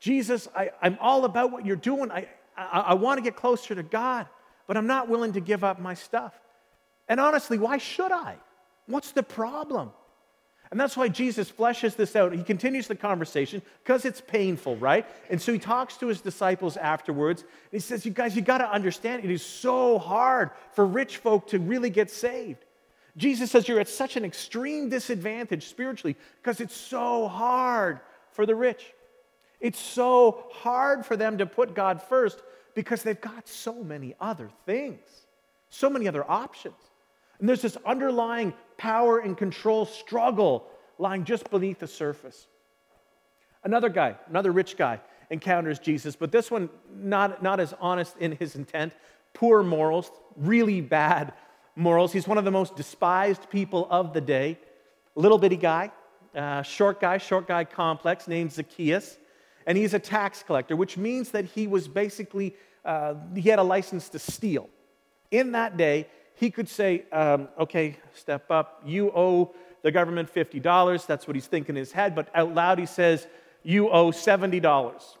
Jesus, 0.00 0.48
I, 0.54 0.70
am 0.82 0.98
all 1.00 1.24
about 1.24 1.52
what 1.52 1.64
you're 1.64 1.76
doing. 1.76 2.10
I, 2.10 2.28
I, 2.56 2.80
I 2.80 2.94
want 2.94 3.18
to 3.18 3.22
get 3.22 3.36
closer 3.36 3.74
to 3.74 3.82
God, 3.82 4.26
but 4.66 4.76
I'm 4.76 4.86
not 4.86 5.08
willing 5.08 5.32
to 5.34 5.40
give 5.40 5.64
up 5.64 5.78
my 5.78 5.94
stuff. 5.94 6.34
And 7.08 7.20
honestly, 7.20 7.56
why 7.56 7.78
should 7.78 8.12
I? 8.12 8.36
What's 8.86 9.12
the 9.12 9.22
problem? 9.22 9.92
And 10.74 10.80
that's 10.80 10.96
why 10.96 11.06
Jesus 11.06 11.52
fleshes 11.52 11.94
this 11.94 12.16
out. 12.16 12.32
He 12.32 12.42
continues 12.42 12.88
the 12.88 12.96
conversation 12.96 13.62
because 13.84 14.04
it's 14.04 14.20
painful, 14.20 14.74
right? 14.78 15.06
And 15.30 15.40
so 15.40 15.52
he 15.52 15.58
talks 15.60 15.96
to 15.98 16.08
his 16.08 16.20
disciples 16.20 16.76
afterwards. 16.76 17.42
And 17.42 17.50
he 17.70 17.78
says, 17.78 18.04
You 18.04 18.10
guys, 18.10 18.34
you 18.34 18.42
got 18.42 18.58
to 18.58 18.68
understand, 18.68 19.24
it 19.24 19.30
is 19.30 19.40
so 19.40 20.00
hard 20.00 20.50
for 20.72 20.84
rich 20.84 21.18
folk 21.18 21.46
to 21.50 21.60
really 21.60 21.90
get 21.90 22.10
saved. 22.10 22.64
Jesus 23.16 23.52
says, 23.52 23.68
You're 23.68 23.78
at 23.78 23.88
such 23.88 24.16
an 24.16 24.24
extreme 24.24 24.88
disadvantage 24.88 25.66
spiritually 25.66 26.16
because 26.42 26.60
it's 26.60 26.76
so 26.76 27.28
hard 27.28 28.00
for 28.32 28.44
the 28.44 28.56
rich. 28.56 28.84
It's 29.60 29.78
so 29.78 30.46
hard 30.50 31.06
for 31.06 31.16
them 31.16 31.38
to 31.38 31.46
put 31.46 31.76
God 31.76 32.02
first 32.02 32.42
because 32.74 33.04
they've 33.04 33.20
got 33.20 33.46
so 33.46 33.84
many 33.84 34.16
other 34.20 34.50
things, 34.66 34.98
so 35.70 35.88
many 35.88 36.08
other 36.08 36.28
options. 36.28 36.74
And 37.44 37.48
there's 37.50 37.60
this 37.60 37.76
underlying 37.84 38.54
power 38.78 39.18
and 39.18 39.36
control 39.36 39.84
struggle 39.84 40.66
lying 40.96 41.24
just 41.24 41.50
beneath 41.50 41.78
the 41.78 41.86
surface. 41.86 42.46
Another 43.62 43.90
guy, 43.90 44.16
another 44.30 44.50
rich 44.50 44.78
guy, 44.78 44.98
encounters 45.28 45.78
Jesus, 45.78 46.16
but 46.16 46.32
this 46.32 46.50
one 46.50 46.70
not, 46.90 47.42
not 47.42 47.60
as 47.60 47.74
honest 47.78 48.16
in 48.16 48.32
his 48.32 48.56
intent. 48.56 48.94
Poor 49.34 49.62
morals, 49.62 50.10
really 50.38 50.80
bad 50.80 51.34
morals. 51.76 52.14
He's 52.14 52.26
one 52.26 52.38
of 52.38 52.46
the 52.46 52.50
most 52.50 52.76
despised 52.76 53.50
people 53.50 53.88
of 53.90 54.14
the 54.14 54.22
day. 54.22 54.58
Little 55.14 55.36
bitty 55.36 55.58
guy, 55.58 55.92
uh, 56.34 56.62
short 56.62 56.98
guy, 56.98 57.18
short 57.18 57.46
guy 57.46 57.64
complex, 57.64 58.26
named 58.26 58.52
Zacchaeus. 58.52 59.18
And 59.66 59.76
he's 59.76 59.92
a 59.92 59.98
tax 59.98 60.42
collector, 60.42 60.76
which 60.76 60.96
means 60.96 61.32
that 61.32 61.44
he 61.44 61.66
was 61.66 61.88
basically, 61.88 62.56
uh, 62.86 63.16
he 63.34 63.50
had 63.50 63.58
a 63.58 63.62
license 63.62 64.08
to 64.08 64.18
steal. 64.18 64.70
In 65.30 65.52
that 65.52 65.76
day, 65.76 66.06
he 66.34 66.50
could 66.50 66.68
say, 66.68 67.04
um, 67.12 67.48
okay, 67.58 67.96
step 68.12 68.50
up, 68.50 68.82
you 68.84 69.10
owe 69.14 69.54
the 69.82 69.92
government 69.92 70.32
$50. 70.32 71.06
That's 71.06 71.26
what 71.26 71.36
he's 71.36 71.46
thinking 71.46 71.76
in 71.76 71.80
his 71.80 71.92
head. 71.92 72.14
But 72.14 72.28
out 72.34 72.54
loud, 72.54 72.78
he 72.78 72.86
says, 72.86 73.26
you 73.62 73.88
owe 73.90 74.10
$70. 74.10 75.16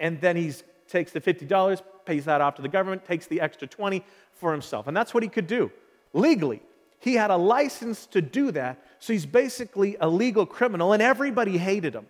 And 0.00 0.20
then 0.20 0.36
he 0.36 0.52
takes 0.88 1.12
the 1.12 1.20
$50, 1.20 1.80
pays 2.04 2.24
that 2.26 2.40
off 2.40 2.56
to 2.56 2.62
the 2.62 2.68
government, 2.68 3.04
takes 3.04 3.26
the 3.26 3.40
extra 3.40 3.66
20 3.66 4.04
for 4.32 4.52
himself. 4.52 4.86
And 4.86 4.96
that's 4.96 5.14
what 5.14 5.22
he 5.22 5.28
could 5.28 5.46
do 5.46 5.70
legally. 6.12 6.62
He 6.98 7.14
had 7.14 7.30
a 7.30 7.36
license 7.36 8.06
to 8.06 8.22
do 8.22 8.50
that. 8.52 8.82
So 8.98 9.12
he's 9.12 9.26
basically 9.26 9.96
a 10.00 10.08
legal 10.08 10.46
criminal, 10.46 10.92
and 10.92 11.02
everybody 11.02 11.58
hated 11.58 11.94
him. 11.94 12.06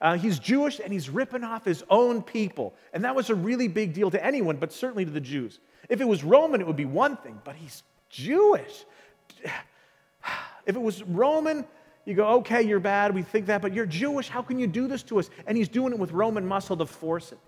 Uh, 0.00 0.16
he's 0.16 0.38
Jewish 0.38 0.80
and 0.80 0.92
he's 0.92 1.08
ripping 1.08 1.44
off 1.44 1.64
his 1.64 1.84
own 1.88 2.22
people. 2.22 2.74
And 2.92 3.04
that 3.04 3.14
was 3.14 3.30
a 3.30 3.34
really 3.34 3.68
big 3.68 3.92
deal 3.94 4.10
to 4.10 4.24
anyone, 4.24 4.56
but 4.56 4.72
certainly 4.72 5.04
to 5.04 5.10
the 5.10 5.20
Jews. 5.20 5.60
If 5.88 6.00
it 6.00 6.08
was 6.08 6.24
Roman, 6.24 6.60
it 6.60 6.66
would 6.66 6.76
be 6.76 6.84
one 6.84 7.16
thing, 7.16 7.40
but 7.44 7.56
he's 7.56 7.82
Jewish. 8.10 8.84
If 10.66 10.74
it 10.74 10.82
was 10.82 11.04
Roman, 11.04 11.64
you 12.06 12.14
go, 12.14 12.26
okay, 12.38 12.60
you're 12.60 12.80
bad, 12.80 13.14
we 13.14 13.22
think 13.22 13.46
that, 13.46 13.62
but 13.62 13.72
you're 13.72 13.86
Jewish, 13.86 14.28
how 14.28 14.42
can 14.42 14.58
you 14.58 14.66
do 14.66 14.88
this 14.88 15.04
to 15.04 15.20
us? 15.20 15.30
And 15.46 15.56
he's 15.56 15.68
doing 15.68 15.92
it 15.92 15.98
with 16.00 16.10
Roman 16.10 16.44
muscle 16.44 16.76
to 16.76 16.86
force 16.86 17.30
it. 17.30 17.38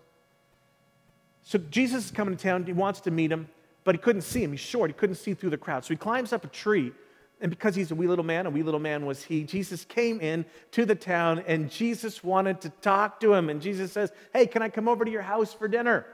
So 1.43 1.59
Jesus 1.59 2.05
is 2.05 2.11
coming 2.13 2.37
to 2.37 2.41
town, 2.41 2.65
he 2.65 2.73
wants 2.73 3.01
to 3.01 3.11
meet 3.11 3.33
him, 3.33 3.49
but 3.83 3.97
he 3.97 4.01
couldn't 4.01 4.23
see 4.23 4.45
him. 4.45 4.53
He's 4.53 4.61
short, 4.61 4.91
he 4.91 4.95
couldn't 4.95 5.17
see 5.17 5.35
through 5.35 5.51
the 5.51 5.57
crowd. 5.57 5.85
So 5.85 5.89
he 5.89 5.97
climbs 5.97 6.33
up 6.33 6.45
a 6.45 6.49
tree 6.49 6.93
and 7.41 7.51
because 7.51 7.75
he's 7.75 7.91
a 7.91 7.95
wee 7.95 8.09
little 8.09 8.25
man, 8.25 8.47
a 8.47 8.51
wee 8.51 8.63
little 8.63 8.81
man 8.81 9.07
was 9.07 9.23
he, 9.23 9.45
Jesus 9.45 9.85
came 9.85 10.21
in 10.21 10.45
to 10.73 10.85
the 10.85 10.95
town 10.95 11.45
and 11.47 11.71
Jesus 11.71 12.25
wanted 12.25 12.61
to 12.63 12.69
talk 12.69 13.21
to 13.21 13.33
him. 13.33 13.49
And 13.49 13.63
Jesus 13.63 13.93
says, 13.93 14.11
Hey, 14.33 14.47
can 14.47 14.61
I 14.61 14.69
come 14.69 14.89
over 14.89 15.05
to 15.05 15.11
your 15.11 15.23
house 15.23 15.53
for 15.53 15.69
dinner? 15.69 16.05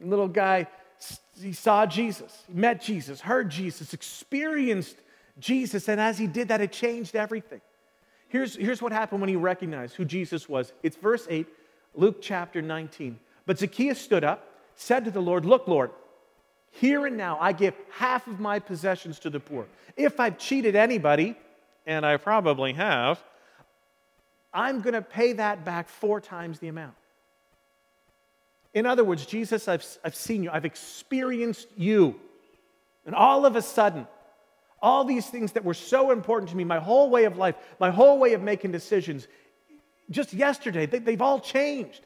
The 0.00 0.06
little 0.06 0.28
guy, 0.28 0.66
he 1.40 1.52
saw 1.52 1.86
Jesus, 1.86 2.44
met 2.48 2.82
Jesus, 2.82 3.22
heard 3.22 3.50
Jesus, 3.50 3.94
experienced 3.94 4.96
Jesus. 5.38 5.88
And 5.88 6.00
as 6.00 6.18
he 6.18 6.26
did 6.26 6.48
that, 6.48 6.60
it 6.60 6.72
changed 6.72 7.16
everything. 7.16 7.62
Here's, 8.28 8.56
here's 8.56 8.82
what 8.82 8.92
happened 8.92 9.20
when 9.20 9.30
he 9.30 9.36
recognized 9.36 9.94
who 9.94 10.04
Jesus 10.04 10.48
was. 10.48 10.72
It's 10.82 10.96
verse 10.96 11.26
8, 11.30 11.46
Luke 11.94 12.20
chapter 12.20 12.60
19. 12.60 13.18
But 13.46 13.58
Zacchaeus 13.58 14.00
stood 14.00 14.24
up, 14.24 14.48
said 14.74 15.04
to 15.06 15.10
the 15.10 15.22
Lord, 15.22 15.46
Look, 15.46 15.66
Lord, 15.66 15.92
here 16.80 17.06
and 17.06 17.16
now, 17.16 17.38
I 17.40 17.52
give 17.52 17.74
half 17.90 18.26
of 18.26 18.40
my 18.40 18.58
possessions 18.58 19.20
to 19.20 19.30
the 19.30 19.38
poor. 19.38 19.66
If 19.96 20.18
I've 20.18 20.38
cheated 20.38 20.74
anybody, 20.74 21.36
and 21.86 22.04
I 22.04 22.16
probably 22.16 22.72
have, 22.72 23.22
I'm 24.52 24.80
going 24.80 24.94
to 24.94 25.02
pay 25.02 25.34
that 25.34 25.64
back 25.64 25.88
four 25.88 26.20
times 26.20 26.58
the 26.58 26.68
amount. 26.68 26.94
In 28.72 28.86
other 28.86 29.04
words, 29.04 29.24
Jesus, 29.24 29.68
I've, 29.68 29.86
I've 30.04 30.16
seen 30.16 30.42
you, 30.42 30.50
I've 30.52 30.64
experienced 30.64 31.68
you. 31.76 32.16
And 33.06 33.14
all 33.14 33.46
of 33.46 33.54
a 33.54 33.62
sudden, 33.62 34.08
all 34.82 35.04
these 35.04 35.26
things 35.26 35.52
that 35.52 35.64
were 35.64 35.74
so 35.74 36.10
important 36.10 36.50
to 36.50 36.56
me, 36.56 36.64
my 36.64 36.80
whole 36.80 37.08
way 37.08 37.24
of 37.24 37.36
life, 37.36 37.54
my 37.78 37.90
whole 37.90 38.18
way 38.18 38.32
of 38.32 38.42
making 38.42 38.72
decisions, 38.72 39.28
just 40.10 40.32
yesterday, 40.32 40.86
they, 40.86 40.98
they've 40.98 41.22
all 41.22 41.38
changed. 41.38 42.00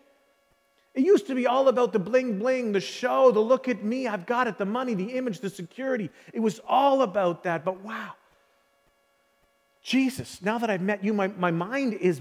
It 0.94 1.04
used 1.04 1.26
to 1.28 1.34
be 1.34 1.46
all 1.46 1.68
about 1.68 1.92
the 1.92 1.98
bling 1.98 2.38
bling, 2.38 2.72
the 2.72 2.80
show, 2.80 3.30
the 3.30 3.40
look 3.40 3.68
at 3.68 3.84
me, 3.84 4.06
I've 4.08 4.26
got 4.26 4.46
it, 4.46 4.58
the 4.58 4.66
money, 4.66 4.94
the 4.94 5.12
image, 5.12 5.40
the 5.40 5.50
security. 5.50 6.10
It 6.32 6.40
was 6.40 6.60
all 6.66 7.02
about 7.02 7.44
that. 7.44 7.64
But 7.64 7.80
wow, 7.82 8.12
Jesus, 9.82 10.42
now 10.42 10.58
that 10.58 10.70
I've 10.70 10.82
met 10.82 11.04
you, 11.04 11.12
my, 11.12 11.28
my 11.28 11.50
mind 11.50 11.94
is 11.94 12.20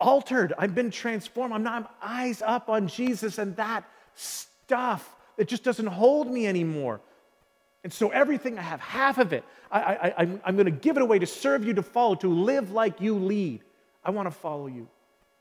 altered. 0.00 0.52
I've 0.58 0.74
been 0.74 0.90
transformed. 0.90 1.54
I'm 1.54 1.62
not 1.62 1.74
I'm 1.82 1.88
eyes 2.02 2.42
up 2.42 2.68
on 2.68 2.88
Jesus 2.88 3.38
and 3.38 3.56
that 3.56 3.84
stuff 4.14 5.16
that 5.36 5.48
just 5.48 5.64
doesn't 5.64 5.86
hold 5.86 6.30
me 6.30 6.46
anymore. 6.46 7.00
And 7.84 7.92
so 7.92 8.10
everything 8.10 8.58
I 8.58 8.62
have, 8.62 8.80
half 8.80 9.18
of 9.18 9.32
it, 9.32 9.44
I, 9.70 10.14
I, 10.16 10.28
I'm 10.44 10.56
going 10.56 10.66
to 10.66 10.70
give 10.70 10.96
it 10.96 11.02
away 11.02 11.18
to 11.18 11.26
serve 11.26 11.64
you, 11.64 11.74
to 11.74 11.82
follow, 11.82 12.14
to 12.16 12.28
live 12.28 12.70
like 12.70 13.00
you 13.00 13.16
lead. 13.16 13.62
I 14.04 14.10
want 14.10 14.26
to 14.26 14.30
follow 14.30 14.66
you. 14.66 14.88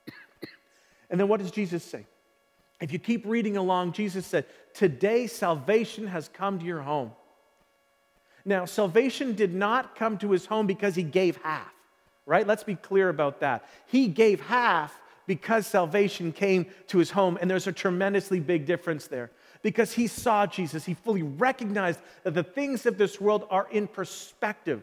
and 1.10 1.20
then 1.20 1.28
what 1.28 1.40
does 1.40 1.52
Jesus 1.52 1.84
say? 1.84 2.06
If 2.82 2.92
you 2.92 3.00
keep 3.00 3.26
reading 3.26 3.58
along, 3.58 3.94
Jesus 3.94 4.26
said, 4.26 4.46
Today 4.74 5.28
salvation 5.28 6.08
has 6.08 6.28
come 6.28 6.60
to 6.60 6.66
your 6.66 6.82
home. 6.82 7.12
Now, 8.44 8.66
salvation 8.66 9.36
did 9.36 9.54
not 9.54 9.96
come 9.96 10.18
to 10.18 10.32
his 10.32 10.48
home 10.48 10.66
because 10.66 10.96
he 10.96 11.04
gave 11.04 11.38
half, 11.38 11.72
right? 12.26 12.46
Let's 12.46 12.64
be 12.64 12.76
clear 12.76 13.10
about 13.10 13.42
that. 13.42 13.66
He 13.86 14.08
gave 14.08 14.42
half 14.42 15.00
because 15.28 15.68
salvation 15.68 16.32
came 16.32 16.66
to 16.88 16.98
his 16.98 17.12
home, 17.12 17.38
and 17.40 17.50
there's 17.50 17.68
a 17.68 17.72
tremendously 17.72 18.40
big 18.40 18.66
difference 18.66 19.08
there. 19.08 19.30
Because 19.62 19.94
he 19.94 20.08
saw 20.08 20.48
Jesus, 20.48 20.84
he 20.84 20.96
fully 20.96 21.22
recognized 21.22 22.00
that 22.24 22.34
the 22.34 22.44
things 22.44 22.88
of 22.88 22.98
this 22.98 23.22
world 23.22 23.46
are 23.52 23.68
in 23.72 23.88
perspective, 23.88 24.82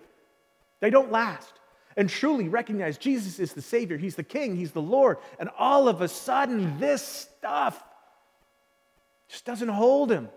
they 0.81 0.91
don't 0.91 1.11
last. 1.11 1.55
And 1.97 2.09
truly 2.09 2.49
recognize 2.49 2.97
Jesus 2.97 3.41
is 3.41 3.55
the 3.55 3.61
Savior, 3.61 3.97
He's 3.97 4.15
the 4.15 4.23
King, 4.23 4.55
He's 4.55 4.71
the 4.71 4.81
Lord. 4.81 5.19
And 5.41 5.51
all 5.59 5.89
of 5.89 6.01
a 6.01 6.07
sudden, 6.07 6.79
this 6.79 7.03
stuff 7.03 7.83
just 9.29 9.45
doesn't 9.45 9.69
hold 9.69 10.11
him 10.11 10.29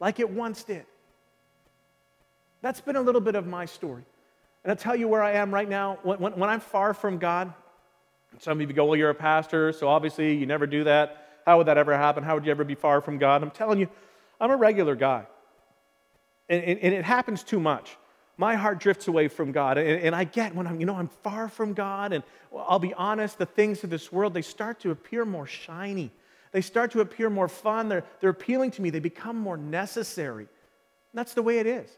like 0.00 0.20
it 0.20 0.30
once 0.30 0.64
did. 0.64 0.86
That's 2.62 2.80
been 2.80 2.96
a 2.96 3.00
little 3.00 3.20
bit 3.20 3.34
of 3.34 3.46
my 3.46 3.64
story. 3.64 4.02
And 4.64 4.70
I'll 4.70 4.76
tell 4.76 4.96
you 4.96 5.06
where 5.08 5.22
I 5.22 5.32
am 5.32 5.52
right 5.54 5.68
now. 5.68 5.98
When, 6.02 6.18
when, 6.18 6.32
when 6.38 6.50
I'm 6.50 6.60
far 6.60 6.94
from 6.94 7.18
God, 7.18 7.52
some 8.40 8.60
of 8.60 8.68
you 8.68 8.74
go, 8.74 8.84
Well, 8.84 8.96
you're 8.96 9.10
a 9.10 9.14
pastor, 9.14 9.72
so 9.72 9.88
obviously 9.88 10.34
you 10.34 10.46
never 10.46 10.66
do 10.66 10.84
that. 10.84 11.40
How 11.46 11.58
would 11.58 11.68
that 11.68 11.78
ever 11.78 11.96
happen? 11.96 12.24
How 12.24 12.34
would 12.34 12.44
you 12.44 12.50
ever 12.50 12.64
be 12.64 12.74
far 12.74 13.00
from 13.00 13.18
God? 13.18 13.42
I'm 13.42 13.52
telling 13.52 13.78
you, 13.78 13.88
I'm 14.40 14.50
a 14.50 14.56
regular 14.56 14.96
guy. 14.96 15.26
And, 16.48 16.62
and, 16.62 16.80
and 16.80 16.94
it 16.94 17.04
happens 17.04 17.42
too 17.42 17.60
much. 17.60 17.96
My 18.36 18.56
heart 18.56 18.80
drifts 18.80 19.08
away 19.08 19.28
from 19.28 19.52
God. 19.52 19.78
And, 19.78 20.02
and 20.02 20.14
I 20.14 20.24
get 20.24 20.54
when 20.54 20.66
I'm, 20.66 20.80
you 20.80 20.86
know, 20.86 20.96
I'm 20.96 21.08
far 21.22 21.48
from 21.48 21.72
God, 21.72 22.12
and 22.12 22.24
I'll 22.54 22.78
be 22.78 22.94
honest, 22.94 23.38
the 23.38 23.46
things 23.46 23.84
of 23.84 23.90
this 23.90 24.10
world, 24.12 24.34
they 24.34 24.42
start 24.42 24.80
to 24.80 24.90
appear 24.90 25.24
more 25.24 25.46
shiny. 25.46 26.10
They 26.56 26.62
start 26.62 26.92
to 26.92 27.02
appear 27.02 27.28
more 27.28 27.48
fun. 27.48 27.90
They're, 27.90 28.04
they're 28.18 28.30
appealing 28.30 28.70
to 28.70 28.80
me. 28.80 28.88
They 28.88 28.98
become 28.98 29.36
more 29.36 29.58
necessary. 29.58 30.44
And 30.44 30.48
that's 31.12 31.34
the 31.34 31.42
way 31.42 31.58
it 31.58 31.66
is. 31.66 31.90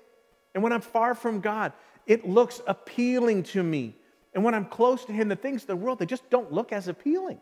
And 0.53 0.65
when 0.65 0.73
I'm 0.73 0.81
far 0.81 1.15
from 1.15 1.39
God, 1.39 1.73
it 2.09 2.29
looks 2.29 2.61
appealing 2.67 3.45
to 3.45 3.63
me. 3.63 3.95
And 4.35 4.43
when 4.43 4.57
I'm 4.57 4.65
close 4.65 5.05
to 5.05 5.13
Him, 5.13 5.29
the 5.29 5.37
things 5.37 5.63
of 5.63 5.69
the 5.69 5.77
world, 5.77 6.01
they 6.01 6.07
just 6.07 6.29
don't 6.29 6.53
look 6.53 6.73
as 6.73 6.89
appealing. 6.89 7.39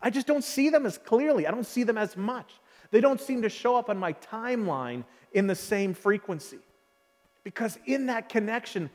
I 0.00 0.10
just 0.10 0.28
don't 0.28 0.44
see 0.44 0.68
them 0.68 0.86
as 0.86 0.98
clearly. 0.98 1.48
I 1.48 1.50
don't 1.50 1.66
see 1.66 1.82
them 1.82 1.98
as 1.98 2.16
much. 2.16 2.52
They 2.92 3.00
don't 3.00 3.20
seem 3.20 3.42
to 3.42 3.48
show 3.48 3.74
up 3.74 3.90
on 3.90 3.98
my 3.98 4.12
timeline 4.12 5.02
in 5.32 5.48
the 5.48 5.56
same 5.56 5.94
frequency. 5.94 6.60
Because 7.42 7.76
in 7.86 8.06
that 8.06 8.28
connection, 8.28 8.90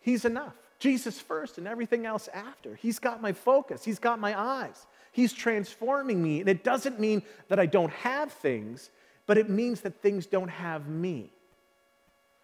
He's 0.00 0.24
enough. 0.24 0.54
Jesus 0.78 1.20
first 1.20 1.58
and 1.58 1.68
everything 1.68 2.06
else 2.06 2.30
after. 2.32 2.74
He's 2.74 2.98
got 2.98 3.20
my 3.20 3.34
focus, 3.34 3.84
He's 3.84 3.98
got 3.98 4.18
my 4.18 4.40
eyes. 4.40 4.86
He's 5.12 5.32
transforming 5.32 6.22
me. 6.22 6.40
And 6.40 6.48
it 6.48 6.64
doesn't 6.64 7.00
mean 7.00 7.22
that 7.48 7.58
I 7.58 7.66
don't 7.66 7.92
have 7.92 8.32
things, 8.32 8.90
but 9.26 9.38
it 9.38 9.48
means 9.48 9.80
that 9.82 10.00
things 10.00 10.26
don't 10.26 10.48
have 10.48 10.88
me. 10.88 11.32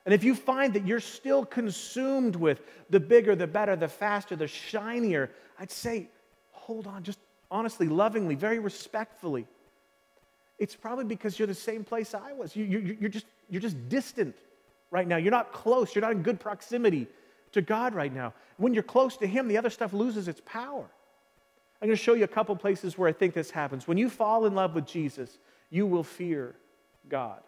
And 0.05 0.15
if 0.15 0.23
you 0.23 0.35
find 0.35 0.73
that 0.75 0.87
you're 0.87 1.01
still 1.01 1.45
consumed 1.45 2.37
with 2.37 2.61
the 2.91 3.01
bigger, 3.01 3.35
the 3.35 3.47
better, 3.47 3.75
the 3.75 3.89
faster, 3.89 4.37
the 4.37 4.47
shinier, 4.47 5.31
I'd 5.59 5.71
say, 5.71 6.09
hold 6.53 6.87
on, 6.87 7.03
just 7.03 7.19
honestly, 7.51 7.89
lovingly, 7.89 8.37
very 8.37 8.61
respectfully. 8.61 9.47
It's 10.59 10.77
probably 10.77 11.05
because 11.05 11.39
you're 11.39 11.49
the 11.49 11.55
same 11.55 11.85
place 11.85 12.15
I 12.15 12.33
was. 12.33 12.55
You, 12.55 12.65
you, 12.65 12.97
you're, 13.01 13.11
just, 13.11 13.27
you're 13.51 13.61
just 13.61 13.89
distant 13.89 14.37
right 14.91 15.07
now. 15.07 15.17
You're 15.17 15.33
not 15.33 15.53
close. 15.53 15.95
You're 15.95 16.03
not 16.03 16.13
in 16.13 16.23
good 16.23 16.41
proximity 16.41 17.09
to 17.53 17.61
God 17.61 17.95
right 17.95 18.13
now. 18.13 18.33
When 18.59 18.75
you're 18.75 18.83
close 18.83 19.17
to 19.19 19.27
Him, 19.27 19.49
the 19.49 19.59
other 19.59 19.71
stuff 19.71 19.93
loses 19.93 20.29
its 20.29 20.41
power. 20.47 20.87
I'm 21.81 21.89
going 21.89 21.97
to 21.97 22.03
show 22.03 22.15
you 22.15 22.25
a 22.25 22.29
couple 22.29 22.57
places 22.57 22.97
where 22.97 23.09
I 23.09 23.13
think 23.13 23.35
this 23.35 23.51
happens. 23.51 23.87
When 23.87 23.99
you 23.99 24.09
fall 24.09 24.47
in 24.47 24.55
love 24.55 24.75
with 24.75 24.87
Jesus, 24.87 25.39
you 25.71 25.87
will 25.87 26.03
fear 26.03 26.55
God 27.09 27.41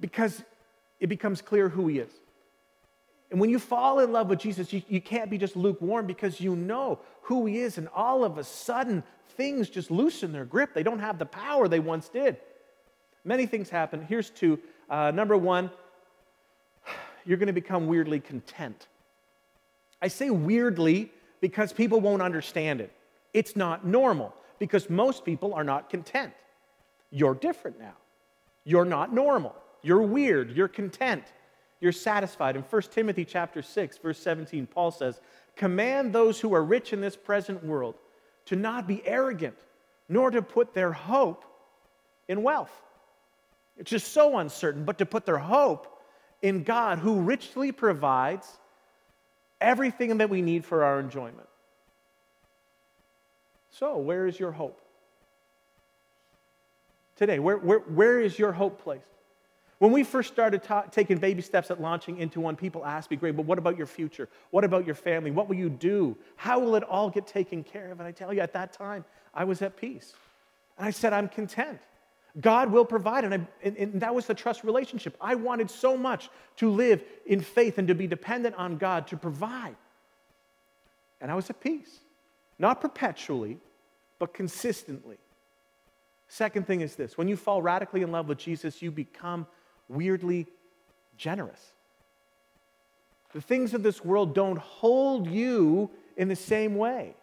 because 0.00 0.42
it 1.00 1.08
becomes 1.08 1.42
clear 1.42 1.68
who 1.68 1.86
He 1.88 1.98
is. 1.98 2.12
And 3.30 3.38
when 3.38 3.50
you 3.50 3.58
fall 3.58 4.00
in 4.00 4.10
love 4.10 4.28
with 4.30 4.38
Jesus, 4.38 4.72
you, 4.72 4.82
you 4.88 5.02
can't 5.02 5.30
be 5.30 5.36
just 5.36 5.54
lukewarm 5.54 6.06
because 6.06 6.40
you 6.40 6.56
know 6.56 6.98
who 7.22 7.44
He 7.44 7.58
is, 7.58 7.76
and 7.76 7.88
all 7.94 8.24
of 8.24 8.38
a 8.38 8.44
sudden, 8.44 9.02
things 9.36 9.68
just 9.68 9.90
loosen 9.90 10.32
their 10.32 10.46
grip. 10.46 10.72
They 10.72 10.82
don't 10.82 11.00
have 11.00 11.18
the 11.18 11.26
power 11.26 11.68
they 11.68 11.80
once 11.80 12.08
did. 12.08 12.38
Many 13.24 13.44
things 13.44 13.68
happen. 13.68 14.06
Here's 14.08 14.30
two. 14.30 14.58
Uh, 14.88 15.10
number 15.10 15.36
one, 15.36 15.70
you're 17.26 17.36
going 17.36 17.48
to 17.48 17.52
become 17.52 17.86
weirdly 17.86 18.20
content. 18.20 18.86
I 20.00 20.08
say 20.08 20.30
weirdly 20.30 21.12
because 21.40 21.72
people 21.72 22.00
won't 22.00 22.22
understand 22.22 22.80
it. 22.80 22.92
It's 23.32 23.56
not 23.56 23.86
normal 23.86 24.34
because 24.58 24.90
most 24.90 25.24
people 25.24 25.54
are 25.54 25.64
not 25.64 25.90
content. 25.90 26.32
You're 27.10 27.34
different 27.34 27.78
now. 27.78 27.96
You're 28.64 28.84
not 28.84 29.12
normal. 29.12 29.54
You're 29.82 30.02
weird. 30.02 30.50
You're 30.50 30.68
content. 30.68 31.24
You're 31.80 31.92
satisfied. 31.92 32.56
In 32.56 32.62
1 32.62 32.82
Timothy 32.90 33.24
chapter 33.24 33.62
6 33.62 33.98
verse 33.98 34.18
17 34.18 34.66
Paul 34.66 34.90
says, 34.90 35.20
"Command 35.56 36.12
those 36.12 36.40
who 36.40 36.54
are 36.54 36.62
rich 36.62 36.92
in 36.92 37.00
this 37.00 37.16
present 37.16 37.64
world 37.64 37.94
to 38.46 38.56
not 38.56 38.86
be 38.86 39.06
arrogant, 39.06 39.58
nor 40.08 40.30
to 40.30 40.42
put 40.42 40.74
their 40.74 40.92
hope 40.92 41.44
in 42.26 42.42
wealth." 42.42 42.82
It's 43.76 43.90
just 43.90 44.12
so 44.12 44.38
uncertain, 44.38 44.84
but 44.84 44.98
to 44.98 45.06
put 45.06 45.24
their 45.24 45.38
hope 45.38 46.02
in 46.42 46.64
God 46.64 46.98
who 46.98 47.20
richly 47.20 47.70
provides 47.72 48.58
everything 49.60 50.18
that 50.18 50.30
we 50.30 50.42
need 50.42 50.64
for 50.64 50.84
our 50.84 51.00
enjoyment. 51.00 51.48
So, 53.70 53.96
where 53.98 54.26
is 54.26 54.38
your 54.38 54.52
hope? 54.52 54.80
Today, 57.16 57.38
where, 57.38 57.58
where, 57.58 57.80
where 57.80 58.20
is 58.20 58.38
your 58.38 58.52
hope 58.52 58.82
placed? 58.82 59.04
When 59.78 59.92
we 59.92 60.02
first 60.02 60.32
started 60.32 60.62
ta- 60.62 60.82
taking 60.90 61.18
baby 61.18 61.42
steps 61.42 61.70
at 61.70 61.80
launching 61.80 62.18
into 62.18 62.40
one, 62.40 62.56
people 62.56 62.84
asked 62.84 63.10
me, 63.10 63.16
Great, 63.16 63.36
but 63.36 63.44
what 63.46 63.58
about 63.58 63.76
your 63.76 63.86
future? 63.86 64.28
What 64.50 64.64
about 64.64 64.84
your 64.84 64.94
family? 64.94 65.30
What 65.30 65.48
will 65.48 65.56
you 65.56 65.70
do? 65.70 66.16
How 66.36 66.58
will 66.58 66.74
it 66.74 66.82
all 66.82 67.10
get 67.10 67.26
taken 67.26 67.62
care 67.62 67.92
of? 67.92 68.00
And 68.00 68.08
I 68.08 68.12
tell 68.12 68.32
you, 68.32 68.40
at 68.40 68.52
that 68.54 68.72
time, 68.72 69.04
I 69.32 69.44
was 69.44 69.62
at 69.62 69.76
peace. 69.76 70.14
And 70.76 70.86
I 70.86 70.90
said, 70.90 71.12
I'm 71.12 71.28
content. 71.28 71.78
God 72.40 72.70
will 72.70 72.84
provide. 72.84 73.24
And, 73.24 73.34
I, 73.34 73.40
and, 73.62 73.76
and, 73.76 74.00
that 74.00 74.14
was 74.14 74.26
the 74.26 74.34
trust 74.34 74.64
relationship. 74.64 75.16
I 75.20 75.34
wanted 75.34 75.70
so 75.70 75.96
much 75.96 76.30
to 76.56 76.70
live 76.70 77.02
in 77.26 77.40
faith 77.40 77.78
and 77.78 77.88
to 77.88 77.94
be 77.94 78.06
dependent 78.06 78.54
on 78.56 78.76
God 78.76 79.06
to 79.08 79.16
provide. 79.16 79.76
And 81.20 81.30
I 81.30 81.34
was 81.34 81.50
at 81.50 81.60
peace. 81.60 82.00
Not 82.58 82.80
perpetually, 82.80 83.58
but 84.18 84.34
consistently. 84.34 85.18
Second 86.28 86.66
thing 86.66 86.80
is 86.80 86.94
this 86.94 87.16
when 87.16 87.28
you 87.28 87.36
fall 87.36 87.62
radically 87.62 88.02
in 88.02 88.12
love 88.12 88.28
with 88.28 88.38
Jesus, 88.38 88.82
you 88.82 88.90
become 88.90 89.46
weirdly 89.88 90.46
generous. 91.16 91.72
The 93.32 93.40
things 93.40 93.74
of 93.74 93.82
this 93.82 94.04
world 94.04 94.34
don't 94.34 94.58
hold 94.58 95.28
you 95.28 95.90
in 96.16 96.28
the 96.28 96.36
same 96.36 96.76
way. 96.76 97.14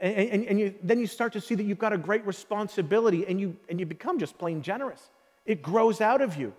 And, 0.00 0.16
and, 0.16 0.44
and 0.46 0.60
you, 0.60 0.74
then 0.82 0.98
you 0.98 1.06
start 1.06 1.32
to 1.34 1.40
see 1.40 1.54
that 1.54 1.64
you've 1.64 1.78
got 1.78 1.92
a 1.92 1.98
great 1.98 2.26
responsibility 2.26 3.26
and 3.26 3.40
you, 3.40 3.56
and 3.68 3.78
you 3.78 3.86
become 3.86 4.18
just 4.18 4.36
plain 4.38 4.62
generous. 4.62 5.10
It 5.46 5.62
grows 5.62 6.00
out 6.00 6.20
of 6.20 6.36
you. 6.36 6.52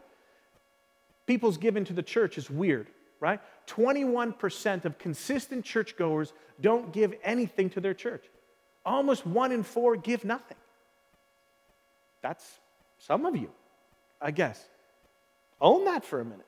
People's 1.26 1.58
giving 1.58 1.86
to 1.86 1.93
the 1.93 2.04
church 2.04 2.38
is 2.38 2.50
weird, 2.50 2.88
right? 3.19 3.39
21% 3.67 4.86
of 4.86 4.98
consistent 4.98 5.65
churchgoers 5.65 6.34
don't 6.62 6.93
give 6.93 7.13
anything 7.24 7.69
to 7.71 7.80
their 7.80 7.93
church. 7.93 8.26
Almost 8.86 9.26
one 9.26 9.52
in 9.52 9.63
four 9.63 9.95
give 9.95 10.24
nothing. 10.24 10.58
That's 12.21 12.45
some 13.00 13.26
of 13.26 13.36
you, 13.36 13.50
I 14.21 14.32
guess. 14.32 14.63
Own 15.60 15.86
that 15.86 16.06
for 16.06 16.21
a 16.21 16.26
minute. 16.26 16.45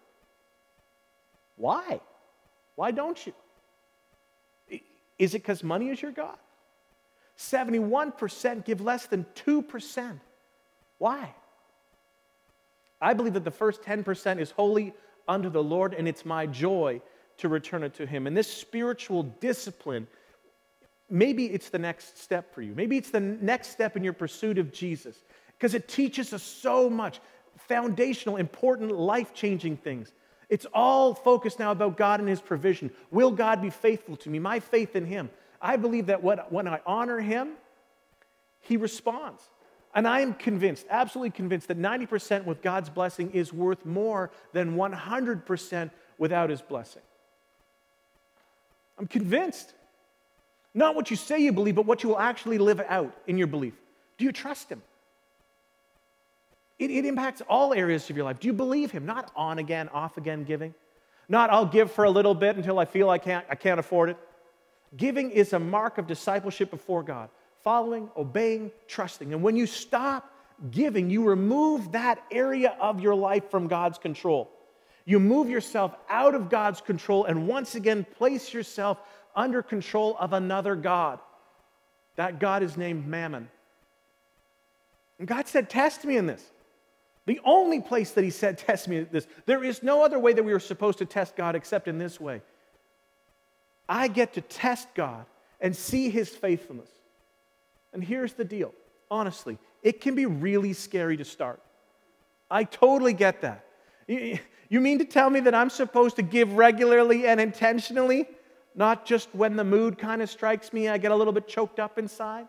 Why? 1.56 2.00
Why 2.76 2.92
don't 2.92 3.26
you? 3.26 3.34
Is 5.18 5.34
it 5.34 5.40
because 5.40 5.64
money 5.64 5.90
is 5.90 6.00
your 6.00 6.12
God? 6.12 6.38
71% 7.38 8.66
give 8.66 8.82
less 8.82 9.06
than 9.06 9.26
2%. 9.36 10.20
Why? 10.98 11.34
I 13.00 13.14
believe 13.14 13.34
that 13.34 13.44
the 13.44 13.52
first 13.52 13.84
10% 13.84 14.40
is 14.40 14.52
holy 14.52 14.94
unto 15.28 15.50
the 15.50 15.62
Lord, 15.62 15.94
and 15.94 16.08
it's 16.08 16.26
my 16.26 16.48
joy 16.48 17.02
to 17.38 17.48
return 17.48 17.84
it 17.84 17.94
to 17.96 18.08
Him. 18.08 18.26
And 18.26 18.36
this 18.36 18.52
spiritual 18.52 19.24
discipline, 19.24 20.08
maybe 21.10 21.46
it's 21.46 21.70
the 21.70 21.78
next 21.78 22.18
step 22.20 22.54
for 22.56 22.64
you. 22.64 22.74
Maybe 22.74 22.98
it's 22.98 23.12
the 23.12 23.20
next 23.20 23.70
step 23.70 23.96
in 23.96 24.04
your 24.04 24.14
pursuit 24.14 24.58
of 24.58 24.74
Jesus, 24.74 25.18
because 25.58 25.76
it 25.76 25.88
teaches 25.88 26.34
us 26.34 26.42
so 26.42 26.90
much 26.90 27.20
foundational, 27.58 28.38
important, 28.38 28.92
life 28.92 29.34
changing 29.34 29.78
things. 29.78 30.12
It's 30.50 30.66
all 30.74 31.14
focused 31.14 31.60
now 31.60 31.72
about 31.72 31.98
God 31.98 32.20
and 32.20 32.30
His 32.30 32.42
provision. 32.42 32.90
Will 33.12 33.32
God 33.32 33.62
be 33.62 33.70
faithful 33.70 34.16
to 34.18 34.30
me? 34.30 34.40
My 34.40 34.60
faith 34.60 34.96
in 34.96 35.06
Him. 35.06 35.30
I 35.62 35.76
believe 35.76 36.08
that 36.08 36.24
when 36.24 36.68
I 36.68 36.80
honor 36.86 37.20
him, 37.20 37.54
he 38.62 38.78
responds. 38.78 39.42
And 39.96 40.08
I 40.08 40.20
am 40.20 40.34
convinced, 40.34 40.86
absolutely 40.90 41.32
convinced, 41.32 41.70
that 41.70 41.80
90% 41.80 42.46
with 42.46 42.62
God's 42.62 42.90
blessing 42.90 43.32
is 43.32 43.52
worth 43.52 43.86
more 43.86 44.30
than 44.54 44.76
100% 44.76 45.92
without 46.18 46.50
his 46.50 46.62
blessing. 46.62 47.02
I'm 49.00 49.08
convinced. 49.08 49.74
Not 50.74 50.96
what 50.96 51.10
you 51.10 51.16
say 51.16 51.40
you 51.40 51.52
believe, 51.52 51.76
but 51.76 51.86
what 51.86 52.04
you 52.04 52.10
will 52.10 52.20
actually 52.20 52.58
live 52.58 52.82
out 52.88 53.12
in 53.26 53.38
your 53.38 53.48
belief. 53.48 53.74
Do 54.18 54.26
you 54.26 54.32
trust 54.32 54.70
him? 54.70 54.82
It, 56.78 56.92
it 56.92 57.06
impacts 57.06 57.42
all 57.50 57.74
areas 57.74 58.10
of 58.10 58.16
your 58.16 58.26
life. 58.26 58.40
Do 58.40 58.48
you 58.48 58.54
believe 58.54 58.92
him? 58.92 59.06
Not 59.06 59.32
on 59.36 59.58
again, 59.58 59.90
off 59.90 60.18
again 60.18 60.44
giving. 60.44 60.76
Not 61.30 61.50
I'll 61.50 61.66
give 61.66 61.92
for 61.92 62.04
a 62.04 62.10
little 62.10 62.36
bit 62.36 62.56
until 62.56 62.80
I 62.80 62.86
feel 62.86 63.10
I 63.10 63.18
can't, 63.18 63.46
I 63.50 63.56
can't 63.56 63.80
afford 63.80 64.12
it. 64.12 64.18
Giving 64.96 65.32
is 65.32 65.54
a 65.54 65.60
mark 65.60 65.98
of 65.98 66.08
discipleship 66.08 66.72
before 66.72 67.04
God 67.04 67.30
following, 67.64 68.10
obeying, 68.16 68.72
trusting. 68.88 69.34
And 69.34 69.44
when 69.44 69.58
you 69.58 69.66
stop 69.66 70.32
giving, 70.72 71.10
you 71.10 71.24
remove 71.24 71.92
that 71.92 72.24
area 72.32 72.76
of 72.80 73.02
your 73.02 73.14
life 73.14 73.52
from 73.52 73.68
God's 73.68 73.98
control. 73.98 74.50
You 75.04 75.20
move 75.20 75.50
yourself 75.50 75.94
out 76.10 76.34
of 76.34 76.50
God's 76.50 76.80
control 76.80 77.26
and 77.26 77.46
once 77.46 77.76
again 77.76 78.06
place 78.18 78.54
yourself 78.54 79.00
under 79.36 79.62
control 79.62 80.16
of 80.20 80.32
another 80.32 80.76
God. 80.76 81.20
That 82.16 82.40
God 82.40 82.64
is 82.64 82.78
named 82.78 83.06
Mammon. 83.06 83.50
And 85.20 85.28
God 85.28 85.48
said, 85.48 85.70
Test 85.70 86.06
me 86.06 86.18
in 86.18 86.26
this. 86.26 86.44
The 87.26 87.42
only 87.44 87.82
place 87.82 88.12
that 88.12 88.24
He 88.24 88.30
said, 88.30 88.58
Test 88.58 88.88
me 88.88 89.00
in 89.00 89.08
this. 89.12 89.28
There 89.46 89.64
is 89.64 89.84
no 89.84 90.04
other 90.04 90.20
way 90.20 90.34
that 90.34 90.44
we 90.44 90.54
are 90.54 90.60
supposed 90.60 91.00
to 91.00 91.06
test 91.06 91.36
God 91.36 91.56
except 91.56 91.88
in 91.88 91.98
this 91.98 92.20
way. 92.20 92.42
I 93.90 94.08
get 94.08 94.34
to 94.34 94.42
test 94.42 94.88
God 94.96 95.26
and 95.62 95.76
see 95.76 96.10
his 96.10 96.30
faithfulness. 96.30 96.90
And 97.94 98.04
here's 98.04 98.34
the 98.34 98.46
deal 98.46 98.74
honestly, 99.10 99.58
it 99.84 100.02
can 100.02 100.16
be 100.16 100.26
really 100.26 100.74
scary 100.74 101.18
to 101.18 101.26
start. 101.26 101.62
I 102.52 102.64
totally 102.64 103.14
get 103.14 103.42
that. 103.42 103.66
You 104.08 104.82
mean 104.82 105.00
to 105.00 105.06
tell 105.06 105.30
me 105.30 105.40
that 105.42 105.56
I'm 105.56 105.70
supposed 105.70 106.18
to 106.18 106.22
give 106.22 106.54
regularly 106.54 107.28
and 107.28 107.40
intentionally, 107.40 108.28
not 108.76 109.06
just 109.06 109.30
when 109.34 109.56
the 109.56 109.64
mood 109.64 109.98
kind 109.98 110.22
of 110.22 110.30
strikes 110.30 110.74
me, 110.74 110.90
I 110.90 110.98
get 110.98 111.12
a 111.12 111.16
little 111.16 111.34
bit 111.34 111.48
choked 111.48 111.80
up 111.80 111.98
inside? 111.98 112.48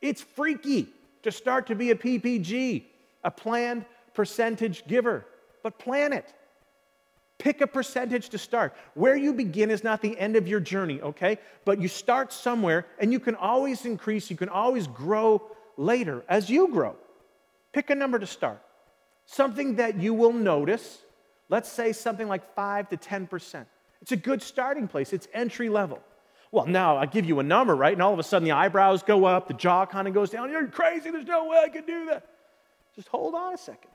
It's 0.00 0.20
freaky 0.20 0.88
to 1.22 1.32
start 1.32 1.66
to 1.68 1.74
be 1.74 1.90
a 1.90 1.94
PPG, 1.94 2.84
a 3.24 3.30
planned 3.30 3.84
percentage 4.12 4.86
giver, 4.86 5.26
but 5.62 5.78
plan 5.78 6.12
it. 6.12 6.32
Pick 7.38 7.60
a 7.60 7.66
percentage 7.66 8.28
to 8.30 8.38
start. 8.38 8.74
Where 8.94 9.16
you 9.16 9.32
begin 9.32 9.70
is 9.70 9.82
not 9.82 10.00
the 10.00 10.18
end 10.18 10.36
of 10.36 10.46
your 10.46 10.60
journey, 10.60 11.00
okay? 11.00 11.38
But 11.64 11.80
you 11.80 11.88
start 11.88 12.32
somewhere 12.32 12.86
and 12.98 13.12
you 13.12 13.18
can 13.18 13.34
always 13.34 13.84
increase, 13.84 14.30
you 14.30 14.36
can 14.36 14.48
always 14.48 14.86
grow 14.86 15.42
later 15.76 16.24
as 16.28 16.48
you 16.48 16.68
grow. 16.68 16.96
Pick 17.72 17.90
a 17.90 17.94
number 17.94 18.18
to 18.18 18.26
start. 18.26 18.62
Something 19.26 19.76
that 19.76 20.00
you 20.00 20.14
will 20.14 20.32
notice, 20.32 21.02
let's 21.48 21.68
say 21.68 21.92
something 21.92 22.28
like 22.28 22.54
5 22.54 22.90
to 22.90 22.96
10%. 22.96 23.66
It's 24.00 24.12
a 24.12 24.16
good 24.16 24.42
starting 24.42 24.86
place, 24.86 25.12
it's 25.12 25.26
entry 25.32 25.68
level. 25.68 26.00
Well, 26.52 26.66
now 26.66 26.96
I 26.96 27.06
give 27.06 27.24
you 27.24 27.40
a 27.40 27.42
number, 27.42 27.74
right? 27.74 27.92
And 27.92 28.00
all 28.00 28.12
of 28.12 28.18
a 28.20 28.22
sudden 28.22 28.44
the 28.44 28.52
eyebrows 28.52 29.02
go 29.02 29.24
up, 29.24 29.48
the 29.48 29.54
jaw 29.54 29.86
kind 29.86 30.06
of 30.06 30.14
goes 30.14 30.30
down. 30.30 30.50
You're 30.50 30.68
crazy, 30.68 31.10
there's 31.10 31.26
no 31.26 31.46
way 31.46 31.58
I 31.64 31.68
can 31.68 31.84
do 31.84 32.06
that. 32.06 32.28
Just 32.94 33.08
hold 33.08 33.34
on 33.34 33.54
a 33.54 33.58
second. 33.58 33.90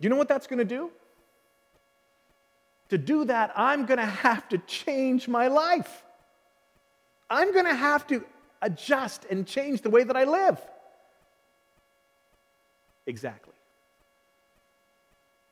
Do 0.00 0.06
you 0.06 0.10
know 0.10 0.16
what 0.16 0.28
that's 0.28 0.46
going 0.46 0.60
to 0.60 0.64
do? 0.64 0.92
To 2.92 2.98
do 2.98 3.24
that, 3.24 3.54
I'm 3.56 3.86
going 3.86 4.00
to 4.00 4.04
have 4.04 4.46
to 4.50 4.58
change 4.58 5.26
my 5.26 5.48
life. 5.48 6.02
I'm 7.30 7.50
going 7.54 7.64
to 7.64 7.74
have 7.74 8.06
to 8.08 8.22
adjust 8.60 9.24
and 9.30 9.46
change 9.46 9.80
the 9.80 9.88
way 9.88 10.04
that 10.04 10.14
I 10.14 10.24
live. 10.24 10.60
Exactly. 13.06 13.54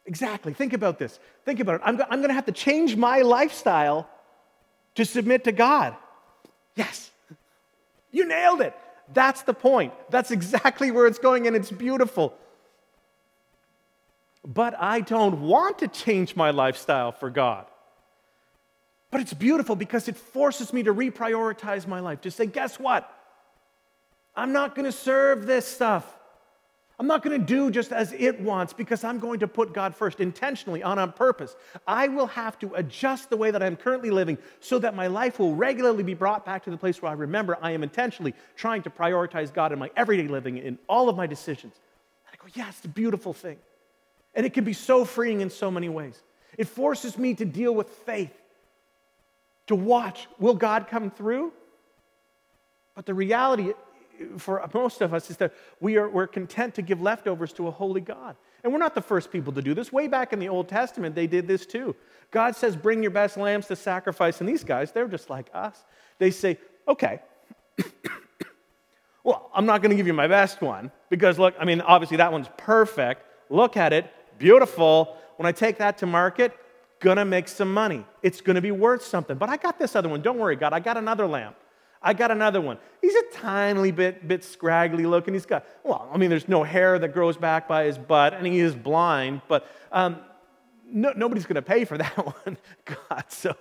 Exactly. 0.05 0.53
Think 0.53 0.75
about 0.75 0.99
this. 0.99 1.19
Think 1.47 1.61
about 1.61 1.77
it. 1.77 1.81
I'm, 1.83 1.99
I'm 2.11 2.19
going 2.19 2.29
to 2.29 2.35
have 2.35 2.45
to 2.45 2.53
change 2.53 2.95
my 2.95 3.23
lifestyle 3.23 4.07
to 4.97 5.07
submit 5.07 5.45
to 5.45 5.53
God. 5.53 5.97
Yes. 6.77 7.11
You 8.11 8.29
nailed 8.29 8.61
it. 8.61 8.75
That's 9.15 9.41
the 9.45 9.55
point. 9.55 9.95
That's 10.11 10.31
exactly 10.31 10.91
where 10.91 11.07
it's 11.07 11.19
going, 11.19 11.47
and 11.47 11.57
it's 11.57 11.71
beautiful. 11.71 12.35
But 14.47 14.75
I 14.81 15.01
don't 15.01 15.43
want 15.43 15.81
to 15.81 15.89
change 15.89 16.35
my 16.35 16.51
lifestyle 16.51 17.13
for 17.13 17.31
God. 17.31 17.67
But 19.11 19.21
it's 19.21 19.35
beautiful 19.35 19.77
because 19.77 20.09
it 20.09 20.17
forces 20.17 20.73
me 20.73 20.83
to 20.85 20.95
reprioritize 20.95 21.87
my 21.87 22.01
life, 22.01 22.21
to 22.23 22.31
say, 22.31 22.47
guess 22.47 22.79
what? 22.79 23.13
I'm 24.37 24.53
not 24.53 24.75
going 24.75 24.87
to 24.87 24.93
serve 24.93 25.47
this 25.47 25.67
stuff. 25.67 26.17
I'm 27.01 27.07
not 27.07 27.23
going 27.23 27.41
to 27.41 27.45
do 27.45 27.71
just 27.71 27.93
as 27.93 28.13
it 28.13 28.41
wants 28.41 28.75
because 28.75 29.05
I'm 29.05 29.19
going 29.19 29.41
to 29.41 29.49
put 29.49 29.73
God 29.73 29.97
first 29.97 30.21
intentionally 30.21 30.83
on 30.83 30.99
on 30.99 31.13
purpose. 31.13 31.57
I 31.87 32.09
will 32.09 32.27
have 32.27 32.59
to 32.59 32.75
adjust 32.75 33.31
the 33.31 33.39
way 33.39 33.51
that 33.51 33.63
I'm 33.63 33.75
currently 33.75 34.11
living 34.11 34.37
so 34.61 34.79
that 34.79 34.95
my 34.95 35.07
life 35.07 35.39
will 35.39 35.55
regularly 35.55 36.03
be 36.03 36.13
brought 36.13 36.45
back 36.45 36.63
to 36.65 36.71
the 36.71 36.77
place 36.77 37.01
where 37.01 37.11
I 37.11 37.15
remember 37.15 37.57
I 37.63 37.71
am 37.71 37.83
intentionally 37.83 38.35
trying 38.55 38.83
to 38.83 38.91
prioritize 38.91 39.53
God 39.53 39.73
in 39.73 39.79
my 39.79 39.91
everyday 39.97 40.29
living 40.29 40.59
in 40.59 40.79
all 40.89 41.09
of 41.09 41.17
my 41.17 41.27
decisions. 41.27 41.73
And 42.27 42.37
I 42.39 42.45
go, 42.45 42.53
yeah, 42.55 42.69
it's 42.69 42.85
a 42.85 42.89
beautiful 42.89 43.33
thing. 43.33 43.57
And 44.35 44.47
it 44.47 44.55
can 44.55 44.65
be 44.65 44.73
so 44.73 45.05
freeing 45.05 45.41
in 45.41 45.51
so 45.51 45.71
many 45.71 45.89
ways. 45.89 46.23
It 46.57 46.69
forces 46.69 47.19
me 47.19 47.35
to 47.35 47.45
deal 47.45 47.75
with 47.75 47.89
faith, 47.89 48.33
to 49.67 49.75
watch 49.75 50.29
will 50.39 50.55
God 50.55 50.89
come 50.89 51.11
through? 51.11 51.53
But 52.95 53.07
the 53.07 53.15
reality 53.15 53.73
for 54.39 54.69
most 54.75 55.01
of 55.01 55.15
us 55.15 55.31
is 55.31 55.37
that 55.39 55.55
we 55.81 55.97
are, 55.97 56.09
we're 56.09 56.27
content 56.27 56.75
to 56.75 56.83
give 56.83 57.01
leftovers 57.01 57.53
to 57.55 57.69
a 57.69 57.71
holy 57.71 58.01
God. 58.01 58.37
And 58.63 58.73
we're 58.73 58.79
not 58.79 58.95
the 58.95 59.01
first 59.01 59.31
people 59.31 59.53
to 59.55 59.63
do 59.63 59.73
this. 59.73 59.93
Way 59.93 60.07
back 60.07 60.33
in 60.33 60.39
the 60.39 60.49
Old 60.49 60.69
Testament, 60.69 61.15
they 61.15 61.27
did 61.27 61.49
this 61.49 61.65
too. 61.65 61.97
God 62.31 62.55
says, 62.55 62.77
Bring 62.77 63.03
your 63.03 63.11
best 63.11 63.37
lambs 63.37 63.67
to 63.69 63.77
sacrifice. 63.77 64.41
And 64.41 64.49
these 64.49 64.65
guys, 64.65 64.93
they're 64.93 65.09
just 65.09 65.31
like 65.31 65.49
us. 65.55 65.85
They 66.19 66.31
say, 66.31 66.59
Okay, 66.87 67.21
well, 69.25 69.51
I'm 69.55 69.67
not 69.67 69.83
going 69.83 69.91
to 69.91 69.97
give 69.97 70.07
you 70.07 70.13
my 70.13 70.27
best 70.27 70.61
one 70.61 70.91
because, 71.09 71.39
look, 71.39 71.55
I 71.59 71.65
mean, 71.65 71.81
obviously 71.81 72.19
that 72.19 72.33
one's 72.33 72.49
perfect. 72.57 73.25
Look 73.49 73.77
at 73.77 73.93
it, 73.93 74.13
beautiful. 74.41 75.17
When 75.37 75.47
I 75.47 75.53
take 75.53 75.79
that 75.79 75.99
to 75.99 76.07
market, 76.07 76.53
gonna 76.99 77.25
make 77.25 77.47
some 77.47 77.73
money. 77.73 78.05
It's 78.23 78.41
gonna 78.41 78.61
be 78.61 78.73
worth 78.73 79.05
something. 79.05 79.39
But 79.39 79.49
I 79.49 79.57
got 79.57 79.79
this 79.79 79.95
other 79.95 80.09
one. 80.09 80.21
Don't 80.21 80.39
worry, 80.39 80.57
God. 80.57 80.73
I 80.73 80.81
got 80.81 80.97
another 80.97 81.27
lamb. 81.27 81.55
I 82.03 82.15
got 82.15 82.31
another 82.31 82.61
one. 82.61 82.79
He's 83.03 83.15
a 83.15 83.23
tiny 83.35 83.91
bit, 83.91 84.27
bit 84.27 84.43
scraggly 84.43 85.05
looking. 85.05 85.35
He's 85.35 85.45
got, 85.45 85.67
well, 85.85 86.09
I 86.13 86.17
mean, 86.17 86.31
there's 86.31 86.49
no 86.49 86.63
hair 86.63 86.99
that 86.99 87.09
grows 87.09 87.37
back 87.37 87.69
by 87.69 87.85
his 87.85 87.99
butt, 87.99 88.33
and 88.33 88.47
he 88.47 88.59
is 88.59 88.75
blind, 88.75 89.43
but 89.49 89.67
um, 89.93 90.19
no, 90.87 91.13
nobody's 91.15 91.45
going 91.45 91.57
to 91.57 91.63
pay 91.63 91.85
for 91.85 91.99
that 91.99 92.17
one, 92.17 92.57
God. 92.87 93.25
So 93.29 93.55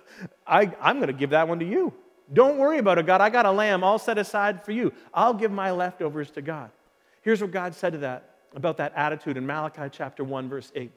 I, 0.46 0.72
I'm 0.80 0.96
going 0.96 1.08
to 1.08 1.12
give 1.12 1.30
that 1.30 1.48
one 1.48 1.58
to 1.58 1.66
you. 1.66 1.92
Don't 2.32 2.58
worry 2.58 2.78
about 2.78 2.98
it, 2.98 3.06
God. 3.06 3.20
I 3.20 3.28
got 3.28 3.44
a 3.44 3.50
lamb 3.50 3.84
all 3.84 3.98
set 3.98 4.16
aside 4.16 4.64
for 4.64 4.72
you. 4.72 4.92
I'll 5.12 5.34
give 5.34 5.50
my 5.50 5.70
leftovers 5.72 6.30
to 6.32 6.42
God. 6.42 6.70
Here's 7.22 7.42
what 7.42 7.50
God 7.50 7.74
said 7.74 7.92
to 7.92 7.98
that 7.98 8.29
about 8.54 8.78
that 8.78 8.92
attitude 8.96 9.36
in 9.36 9.46
Malachi 9.46 9.88
chapter 9.90 10.24
1, 10.24 10.48
verse 10.48 10.70
8. 10.74 10.90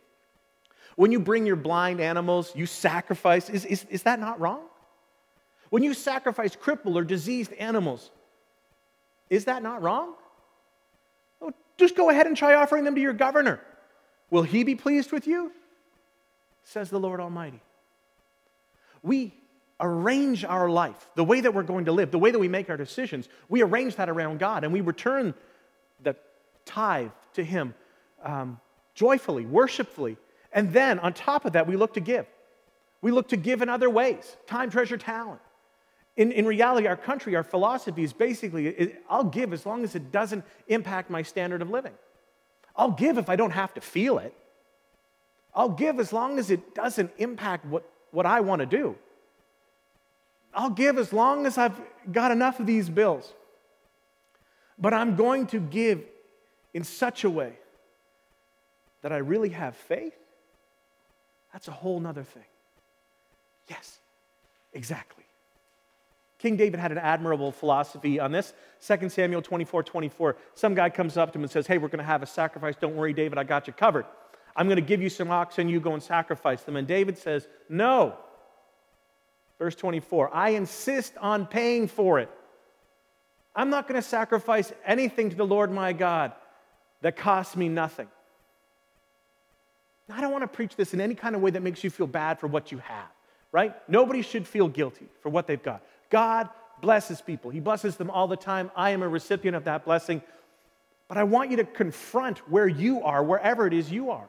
When 0.96 1.12
you 1.12 1.20
bring 1.20 1.46
your 1.46 1.56
blind 1.56 2.00
animals, 2.00 2.52
you 2.56 2.66
sacrifice. 2.66 3.50
Is, 3.50 3.66
is, 3.66 3.86
is 3.90 4.04
that 4.04 4.20
not 4.20 4.40
wrong? 4.40 4.62
When 5.70 5.84
you 5.84 5.94
sacrifice 5.94 6.56
crippled 6.56 6.98
or 6.98 7.04
diseased 7.04 7.54
animals, 7.54 8.12
is 9.30 9.46
that 9.46 9.64
not 9.64 9.82
wrong? 9.82 10.14
Oh, 11.42 11.52
just 11.78 11.96
go 11.96 12.10
ahead 12.10 12.28
and 12.28 12.38
try 12.38 12.54
offering 12.54 12.84
them 12.84 12.96
to 12.96 13.02
your 13.02 13.14
governor. 13.14 13.60
Will 14.30 14.44
he 14.44 14.64
be 14.64 14.76
pleased 14.76 15.12
with 15.12 15.26
you? 15.26 15.52
Says 16.64 16.90
the 16.90 17.00
Lord 17.00 17.20
Almighty. 17.20 17.62
We 19.02 19.34
arrange 19.80 20.46
our 20.46 20.70
life, 20.70 21.08
the 21.16 21.24
way 21.24 21.42
that 21.42 21.54
we're 21.54 21.64
going 21.64 21.86
to 21.86 21.92
live, 21.92 22.12
the 22.12 22.20
way 22.20 22.32
that 22.32 22.40
we 22.40 22.48
make 22.48 22.70
our 22.70 22.78
decisions, 22.78 23.28
we 23.50 23.62
arrange 23.62 23.96
that 23.96 24.10
around 24.10 24.40
God 24.40 24.64
and 24.64 24.72
we 24.72 24.82
return 24.82 25.34
the 26.02 26.16
tithe 26.66 27.10
to 27.34 27.44
Him 27.44 27.74
um, 28.24 28.60
joyfully, 28.96 29.46
worshipfully. 29.46 30.18
And 30.52 30.72
then 30.72 31.00
on 31.00 31.14
top 31.14 31.46
of 31.46 31.54
that, 31.54 31.68
we 31.68 31.76
look 31.76 31.94
to 31.96 32.00
give. 32.00 32.26
We 33.02 33.12
look 33.12 33.30
to 33.30 33.38
give 33.38 33.62
in 33.62 33.70
other 33.70 33.90
ways 33.90 34.38
time, 34.48 34.70
treasure, 34.70 34.98
talent. 34.98 35.42
In, 36.16 36.32
in 36.32 36.46
reality, 36.46 36.88
our 36.88 36.96
country, 36.96 37.36
our 37.36 37.44
philosophy 37.44 38.04
is 38.04 38.14
basically 38.14 38.94
I'll 39.10 39.24
give 39.24 39.52
as 39.52 39.66
long 39.66 39.84
as 39.84 39.96
it 39.96 40.12
doesn't 40.12 40.46
impact 40.68 41.10
my 41.10 41.24
standard 41.24 41.62
of 41.62 41.70
living. 41.70 41.94
I'll 42.76 42.92
give 42.92 43.18
if 43.18 43.30
I 43.30 43.36
don't 43.36 43.52
have 43.52 43.74
to 43.74 43.82
feel 43.82 44.20
it. 44.20 44.34
I'll 45.56 45.70
give 45.70 46.00
as 46.00 46.14
long 46.14 46.40
as 46.40 46.50
it 46.50 46.74
doesn't 46.74 47.12
impact 47.18 47.66
what, 47.66 47.88
what 48.12 48.26
I 48.26 48.42
want 48.42 48.60
to 48.62 48.66
do. 48.66 48.96
I'll 50.54 50.70
give 50.70 50.98
as 50.98 51.12
long 51.12 51.46
as 51.46 51.58
I've 51.58 51.80
got 52.12 52.32
enough 52.32 52.60
of 52.60 52.68
these 52.68 52.90
bills. 52.90 53.34
But 54.78 54.94
I'm 54.94 55.16
going 55.16 55.48
to 55.48 55.60
give 55.60 56.04
in 56.74 56.84
such 56.84 57.24
a 57.24 57.30
way 57.30 57.54
that 59.02 59.12
I 59.12 59.18
really 59.18 59.50
have 59.50 59.76
faith. 59.76 60.16
That's 61.52 61.68
a 61.68 61.72
whole 61.72 62.00
nother 62.00 62.24
thing. 62.24 62.44
Yes, 63.70 64.00
exactly. 64.74 65.24
King 66.40 66.58
David 66.58 66.80
had 66.80 66.92
an 66.92 66.98
admirable 66.98 67.52
philosophy 67.52 68.20
on 68.20 68.32
this. 68.32 68.54
2 68.86 69.10
Samuel 69.10 69.42
24 69.42 69.84
24. 69.84 70.36
Some 70.56 70.74
guy 70.74 70.90
comes 70.90 71.16
up 71.16 71.32
to 71.32 71.38
him 71.38 71.44
and 71.44 71.52
says, 71.52 71.68
Hey, 71.68 71.78
we're 71.78 71.88
going 71.88 72.00
to 72.00 72.04
have 72.04 72.24
a 72.24 72.26
sacrifice. 72.26 72.76
Don't 72.76 72.96
worry, 72.96 73.14
David, 73.14 73.38
I 73.38 73.44
got 73.44 73.68
you 73.68 73.74
covered. 73.74 74.06
I'm 74.56 74.68
going 74.68 74.78
to 74.78 74.82
give 74.82 75.02
you 75.02 75.10
some 75.10 75.32
oxen, 75.32 75.70
you 75.70 75.80
go 75.80 75.94
and 75.94 76.04
sacrifice 76.04 76.62
them. 76.64 76.76
And 76.76 76.88
David 76.88 77.18
says, 77.18 77.48
No. 77.70 78.18
Verse 79.60 79.76
24, 79.76 80.36
I 80.36 80.50
insist 80.50 81.14
on 81.22 81.46
paying 81.46 81.88
for 81.88 82.20
it. 82.20 82.30
I'm 83.56 83.70
not 83.70 83.88
going 83.88 84.02
to 84.02 84.08
sacrifice 84.08 84.74
anything 84.86 85.30
to 85.30 85.36
the 85.36 85.46
Lord 85.46 85.72
my 85.72 85.94
God 85.94 86.34
that 87.04 87.18
costs 87.18 87.56
me 87.56 87.70
nothing. 87.70 88.08
Now, 90.08 90.18
I 90.18 90.22
don't 90.22 90.32
want 90.32 90.44
to 90.44 90.48
preach 90.48 90.76
this 90.76 90.94
in 90.94 91.02
any 91.02 91.16
kind 91.16 91.36
of 91.36 91.42
way 91.42 91.52
that 91.52 91.62
makes 91.62 91.84
you 91.84 91.90
feel 91.90 92.08
bad 92.08 92.40
for 92.40 92.48
what 92.48 92.72
you 92.72 92.80
have, 92.80 93.10
right? 93.52 93.76
Nobody 93.88 94.22
should 94.22 94.48
feel 94.48 94.68
guilty 94.68 95.08
for 95.22 95.30
what 95.30 95.46
they've 95.46 95.62
got. 95.62 95.84
God 96.10 96.50
blesses 96.82 97.22
people, 97.22 97.52
He 97.52 97.60
blesses 97.60 97.98
them 97.98 98.10
all 98.10 98.28
the 98.28 98.38
time. 98.38 98.72
I 98.76 98.90
am 98.92 99.04
a 99.04 99.08
recipient 99.08 99.56
of 99.56 99.66
that 99.66 99.86
blessing. 99.86 100.22
But 101.10 101.18
I 101.18 101.24
want 101.26 101.52
you 101.52 101.58
to 101.58 101.66
confront 101.66 102.40
where 102.50 102.68
you 102.68 103.04
are, 103.04 103.24
wherever 103.24 103.68
it 103.68 103.74
is 103.74 103.92
you 103.92 104.10
are. 104.10 104.28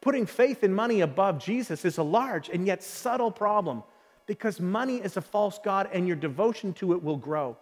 Putting 0.00 0.26
faith 0.26 0.62
in 0.62 0.74
money 0.74 1.00
above 1.00 1.38
Jesus 1.38 1.84
is 1.84 1.98
a 1.98 2.02
large 2.02 2.48
and 2.48 2.66
yet 2.66 2.82
subtle 2.82 3.30
problem 3.30 3.82
because 4.26 4.60
money 4.60 4.96
is 4.96 5.16
a 5.16 5.20
false 5.20 5.58
God 5.64 5.88
and 5.92 6.06
your 6.06 6.16
devotion 6.16 6.72
to 6.74 6.92
it 6.92 7.02
will 7.02 7.16
grow. 7.16 7.56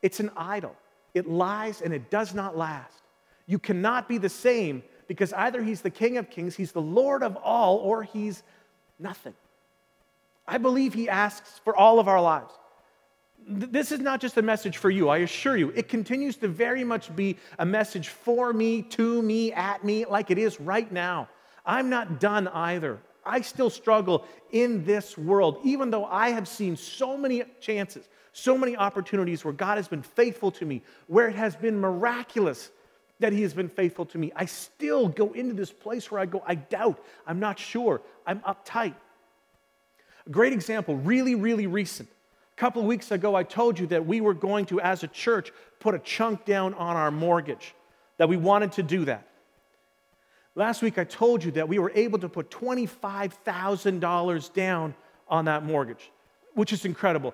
It's 0.00 0.20
an 0.20 0.30
idol, 0.36 0.74
it 1.12 1.28
lies 1.28 1.82
and 1.82 1.92
it 1.92 2.10
does 2.10 2.34
not 2.34 2.56
last. 2.56 3.02
You 3.48 3.58
cannot 3.58 4.08
be 4.08 4.18
the 4.18 4.28
same 4.28 4.84
because 5.08 5.32
either 5.32 5.64
He's 5.64 5.80
the 5.80 5.90
King 5.90 6.18
of 6.18 6.30
Kings, 6.30 6.54
He's 6.54 6.70
the 6.70 6.80
Lord 6.80 7.24
of 7.24 7.36
all, 7.42 7.78
or 7.78 8.04
He's 8.04 8.44
nothing. 9.00 9.34
I 10.46 10.58
believe 10.58 10.94
He 10.94 11.08
asks 11.08 11.60
for 11.64 11.76
all 11.76 11.98
of 11.98 12.06
our 12.06 12.22
lives 12.22 12.52
this 13.48 13.92
is 13.92 14.00
not 14.00 14.20
just 14.20 14.36
a 14.36 14.42
message 14.42 14.76
for 14.76 14.90
you, 14.90 15.08
I 15.08 15.18
assure 15.18 15.56
you. 15.56 15.70
It 15.74 15.88
continues 15.88 16.36
to 16.36 16.48
very 16.48 16.84
much 16.84 17.14
be 17.16 17.36
a 17.58 17.64
message 17.64 18.08
for 18.08 18.52
me, 18.52 18.82
to 18.82 19.22
me, 19.22 19.52
at 19.52 19.84
me, 19.84 20.04
like 20.04 20.30
it 20.30 20.38
is 20.38 20.60
right 20.60 20.90
now. 20.92 21.28
I'm 21.64 21.88
not 21.88 22.20
done 22.20 22.48
either. 22.48 22.98
I 23.24 23.40
still 23.40 23.70
struggle 23.70 24.24
in 24.52 24.84
this 24.84 25.16
world, 25.16 25.60
even 25.64 25.90
though 25.90 26.04
I 26.06 26.30
have 26.30 26.46
seen 26.46 26.76
so 26.76 27.16
many 27.16 27.42
chances, 27.60 28.08
so 28.32 28.56
many 28.56 28.76
opportunities 28.76 29.44
where 29.44 29.54
God 29.54 29.76
has 29.76 29.88
been 29.88 30.02
faithful 30.02 30.50
to 30.52 30.66
me, 30.66 30.82
where 31.06 31.28
it 31.28 31.36
has 31.36 31.56
been 31.56 31.78
miraculous 31.80 32.70
that 33.20 33.32
He 33.32 33.42
has 33.42 33.54
been 33.54 33.68
faithful 33.68 34.06
to 34.06 34.18
me. 34.18 34.32
I 34.34 34.46
still 34.46 35.08
go 35.08 35.32
into 35.32 35.54
this 35.54 35.72
place 35.72 36.10
where 36.10 36.20
I 36.20 36.26
go, 36.26 36.42
I 36.46 36.54
doubt, 36.54 37.02
I'm 37.26 37.40
not 37.40 37.58
sure, 37.58 38.00
I'm 38.26 38.40
uptight. 38.40 38.94
A 40.26 40.30
great 40.30 40.52
example, 40.52 40.96
really, 40.96 41.34
really 41.34 41.66
recent. 41.66 42.08
A 42.56 42.60
couple 42.60 42.82
of 42.82 42.88
weeks 42.88 43.10
ago, 43.10 43.34
I 43.34 43.44
told 43.44 43.78
you 43.78 43.86
that 43.88 44.06
we 44.06 44.20
were 44.20 44.34
going 44.34 44.66
to, 44.66 44.80
as 44.80 45.02
a 45.02 45.08
church, 45.08 45.52
put 45.80 45.94
a 45.94 45.98
chunk 45.98 46.44
down 46.44 46.74
on 46.74 46.96
our 46.96 47.10
mortgage, 47.10 47.74
that 48.18 48.28
we 48.28 48.36
wanted 48.36 48.72
to 48.72 48.82
do 48.82 49.06
that. 49.06 49.26
Last 50.54 50.82
week, 50.82 50.98
I 50.98 51.04
told 51.04 51.44
you 51.44 51.52
that 51.52 51.68
we 51.68 51.78
were 51.78 51.92
able 51.94 52.18
to 52.18 52.28
put 52.28 52.50
$25,000 52.50 54.54
down 54.54 54.94
on 55.28 55.44
that 55.44 55.64
mortgage, 55.64 56.10
which 56.54 56.72
is 56.72 56.84
incredible. 56.84 57.32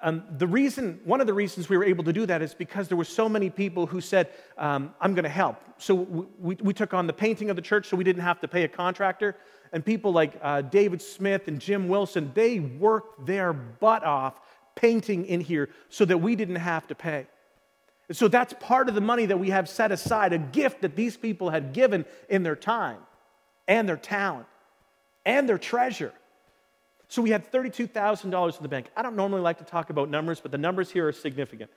Um, 0.00 0.22
the 0.36 0.46
reason, 0.46 1.00
one 1.04 1.20
of 1.20 1.26
the 1.26 1.34
reasons 1.34 1.68
we 1.68 1.76
were 1.76 1.84
able 1.84 2.04
to 2.04 2.12
do 2.12 2.24
that 2.26 2.40
is 2.40 2.54
because 2.54 2.86
there 2.86 2.96
were 2.96 3.04
so 3.04 3.28
many 3.28 3.50
people 3.50 3.86
who 3.86 4.00
said, 4.00 4.28
um, 4.56 4.94
I'm 5.00 5.14
going 5.14 5.24
to 5.24 5.28
help. 5.28 5.56
So 5.78 5.94
we, 5.94 6.56
we, 6.60 6.72
took 6.72 6.94
on 6.94 7.08
the 7.08 7.12
painting 7.12 7.50
of 7.50 7.56
the 7.56 7.62
church 7.62 7.88
so 7.88 7.96
we 7.96 8.04
didn't 8.04 8.22
have 8.22 8.40
to 8.40 8.48
pay 8.48 8.62
a 8.62 8.68
contractor. 8.68 9.36
And 9.72 9.84
people 9.84 10.12
like 10.12 10.38
uh, 10.40 10.62
David 10.62 11.02
Smith 11.02 11.48
and 11.48 11.60
Jim 11.60 11.88
Wilson, 11.88 12.30
they 12.34 12.60
worked 12.60 13.26
their 13.26 13.52
butt 13.52 14.04
off 14.04 14.40
painting 14.76 15.26
in 15.26 15.40
here 15.40 15.68
so 15.88 16.04
that 16.04 16.18
we 16.18 16.36
didn't 16.36 16.56
have 16.56 16.86
to 16.86 16.94
pay. 16.94 17.26
And 18.08 18.16
so 18.16 18.28
that's 18.28 18.54
part 18.60 18.88
of 18.88 18.94
the 18.94 19.00
money 19.00 19.26
that 19.26 19.38
we 19.38 19.50
have 19.50 19.68
set 19.68 19.90
aside, 19.92 20.32
a 20.32 20.38
gift 20.38 20.82
that 20.82 20.94
these 20.94 21.16
people 21.16 21.50
had 21.50 21.72
given 21.72 22.04
in 22.28 22.44
their 22.44 22.56
time 22.56 23.00
and 23.66 23.88
their 23.88 23.96
talent 23.96 24.46
and 25.26 25.48
their 25.48 25.58
treasure. 25.58 26.12
So 27.08 27.22
we 27.22 27.30
had 27.30 27.50
$32,000 27.50 28.56
in 28.56 28.62
the 28.62 28.68
bank. 28.68 28.86
I 28.96 29.02
don't 29.02 29.16
normally 29.16 29.40
like 29.40 29.58
to 29.58 29.64
talk 29.64 29.90
about 29.90 30.10
numbers, 30.10 30.40
but 30.40 30.52
the 30.52 30.58
numbers 30.58 30.90
here 30.90 31.08
are 31.08 31.12
significant. 31.12 31.70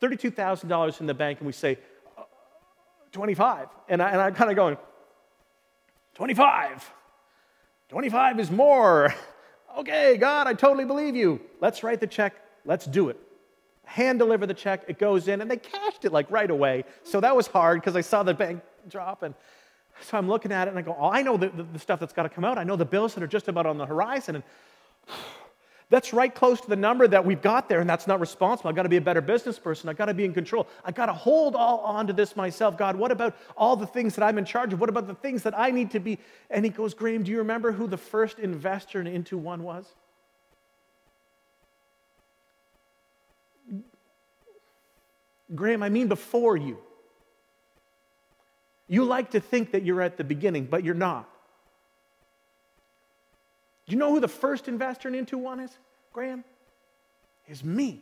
$32,000 0.00 1.00
in 1.00 1.06
the 1.06 1.14
bank, 1.14 1.40
and 1.40 1.46
we 1.46 1.52
say, 1.52 1.78
uh, 2.16 2.22
25. 3.10 3.68
And, 3.88 4.00
I, 4.00 4.10
and 4.10 4.20
I'm 4.20 4.34
kind 4.34 4.50
of 4.50 4.56
going, 4.56 4.76
25. 6.14 6.92
25 7.88 8.40
is 8.40 8.50
more. 8.50 9.14
Okay, 9.76 10.16
God, 10.16 10.46
I 10.46 10.54
totally 10.54 10.86
believe 10.86 11.14
you. 11.14 11.38
Let's 11.60 11.82
write 11.82 12.00
the 12.00 12.06
check. 12.06 12.34
Let's 12.64 12.86
do 12.86 13.10
it. 13.10 13.20
Hand 13.84 14.18
deliver 14.18 14.46
the 14.46 14.54
check. 14.54 14.84
It 14.88 14.98
goes 14.98 15.28
in, 15.28 15.42
and 15.42 15.50
they 15.50 15.58
cashed 15.58 16.06
it 16.06 16.14
like 16.14 16.30
right 16.30 16.50
away. 16.50 16.84
So 17.02 17.20
that 17.20 17.36
was 17.36 17.46
hard 17.46 17.82
because 17.82 17.94
I 17.94 18.00
saw 18.00 18.22
the 18.22 18.32
bank 18.32 18.62
drop. 18.88 19.22
And 19.22 19.34
so 20.00 20.16
I'm 20.16 20.28
looking 20.28 20.50
at 20.50 20.66
it 20.66 20.70
and 20.70 20.78
I 20.78 20.82
go, 20.82 20.96
oh, 20.98 21.10
I 21.10 21.20
know 21.20 21.36
the, 21.36 21.48
the, 21.50 21.62
the 21.64 21.78
stuff 21.78 22.00
that's 22.00 22.14
got 22.14 22.22
to 22.22 22.30
come 22.30 22.42
out. 22.42 22.56
I 22.56 22.64
know 22.64 22.76
the 22.76 22.86
bills 22.86 23.14
that 23.14 23.22
are 23.22 23.26
just 23.26 23.48
about 23.48 23.66
on 23.66 23.76
the 23.76 23.84
horizon. 23.84 24.36
And 24.36 24.44
that's 25.88 26.12
right 26.12 26.34
close 26.34 26.60
to 26.60 26.68
the 26.68 26.76
number 26.76 27.06
that 27.06 27.24
we've 27.24 27.40
got 27.40 27.68
there, 27.68 27.80
and 27.80 27.88
that's 27.88 28.08
not 28.08 28.18
responsible. 28.18 28.68
I've 28.68 28.74
got 28.74 28.82
to 28.82 28.88
be 28.88 28.96
a 28.96 29.00
better 29.00 29.20
business 29.20 29.58
person. 29.58 29.88
I've 29.88 29.96
got 29.96 30.06
to 30.06 30.14
be 30.14 30.24
in 30.24 30.34
control. 30.34 30.66
I've 30.84 30.96
got 30.96 31.06
to 31.06 31.12
hold 31.12 31.54
all 31.54 31.78
on 31.80 32.08
to 32.08 32.12
this 32.12 32.34
myself. 32.34 32.76
God, 32.76 32.96
what 32.96 33.12
about 33.12 33.36
all 33.56 33.76
the 33.76 33.86
things 33.86 34.16
that 34.16 34.24
I'm 34.24 34.36
in 34.36 34.44
charge 34.44 34.72
of? 34.72 34.80
What 34.80 34.88
about 34.88 35.06
the 35.06 35.14
things 35.14 35.44
that 35.44 35.56
I 35.56 35.70
need 35.70 35.92
to 35.92 36.00
be? 36.00 36.18
And 36.50 36.64
he 36.64 36.70
goes, 36.70 36.92
Graham, 36.92 37.22
do 37.22 37.30
you 37.30 37.38
remember 37.38 37.70
who 37.70 37.86
the 37.86 37.96
first 37.96 38.40
investor 38.40 39.00
into 39.00 39.38
one 39.38 39.62
was? 39.62 39.86
Graham, 45.54 45.84
I 45.84 45.88
mean 45.88 46.08
before 46.08 46.56
you. 46.56 46.78
You 48.88 49.04
like 49.04 49.30
to 49.32 49.40
think 49.40 49.70
that 49.72 49.84
you're 49.84 50.02
at 50.02 50.16
the 50.16 50.24
beginning, 50.24 50.66
but 50.66 50.82
you're 50.82 50.94
not. 50.94 51.28
Do 53.86 53.92
you 53.92 53.98
know 53.98 54.10
who 54.12 54.20
the 54.20 54.28
first 54.28 54.68
investor 54.68 55.08
in 55.08 55.14
Into 55.14 55.38
One 55.38 55.60
is, 55.60 55.70
Graham? 56.12 56.44
Is 57.48 57.62
me. 57.62 58.00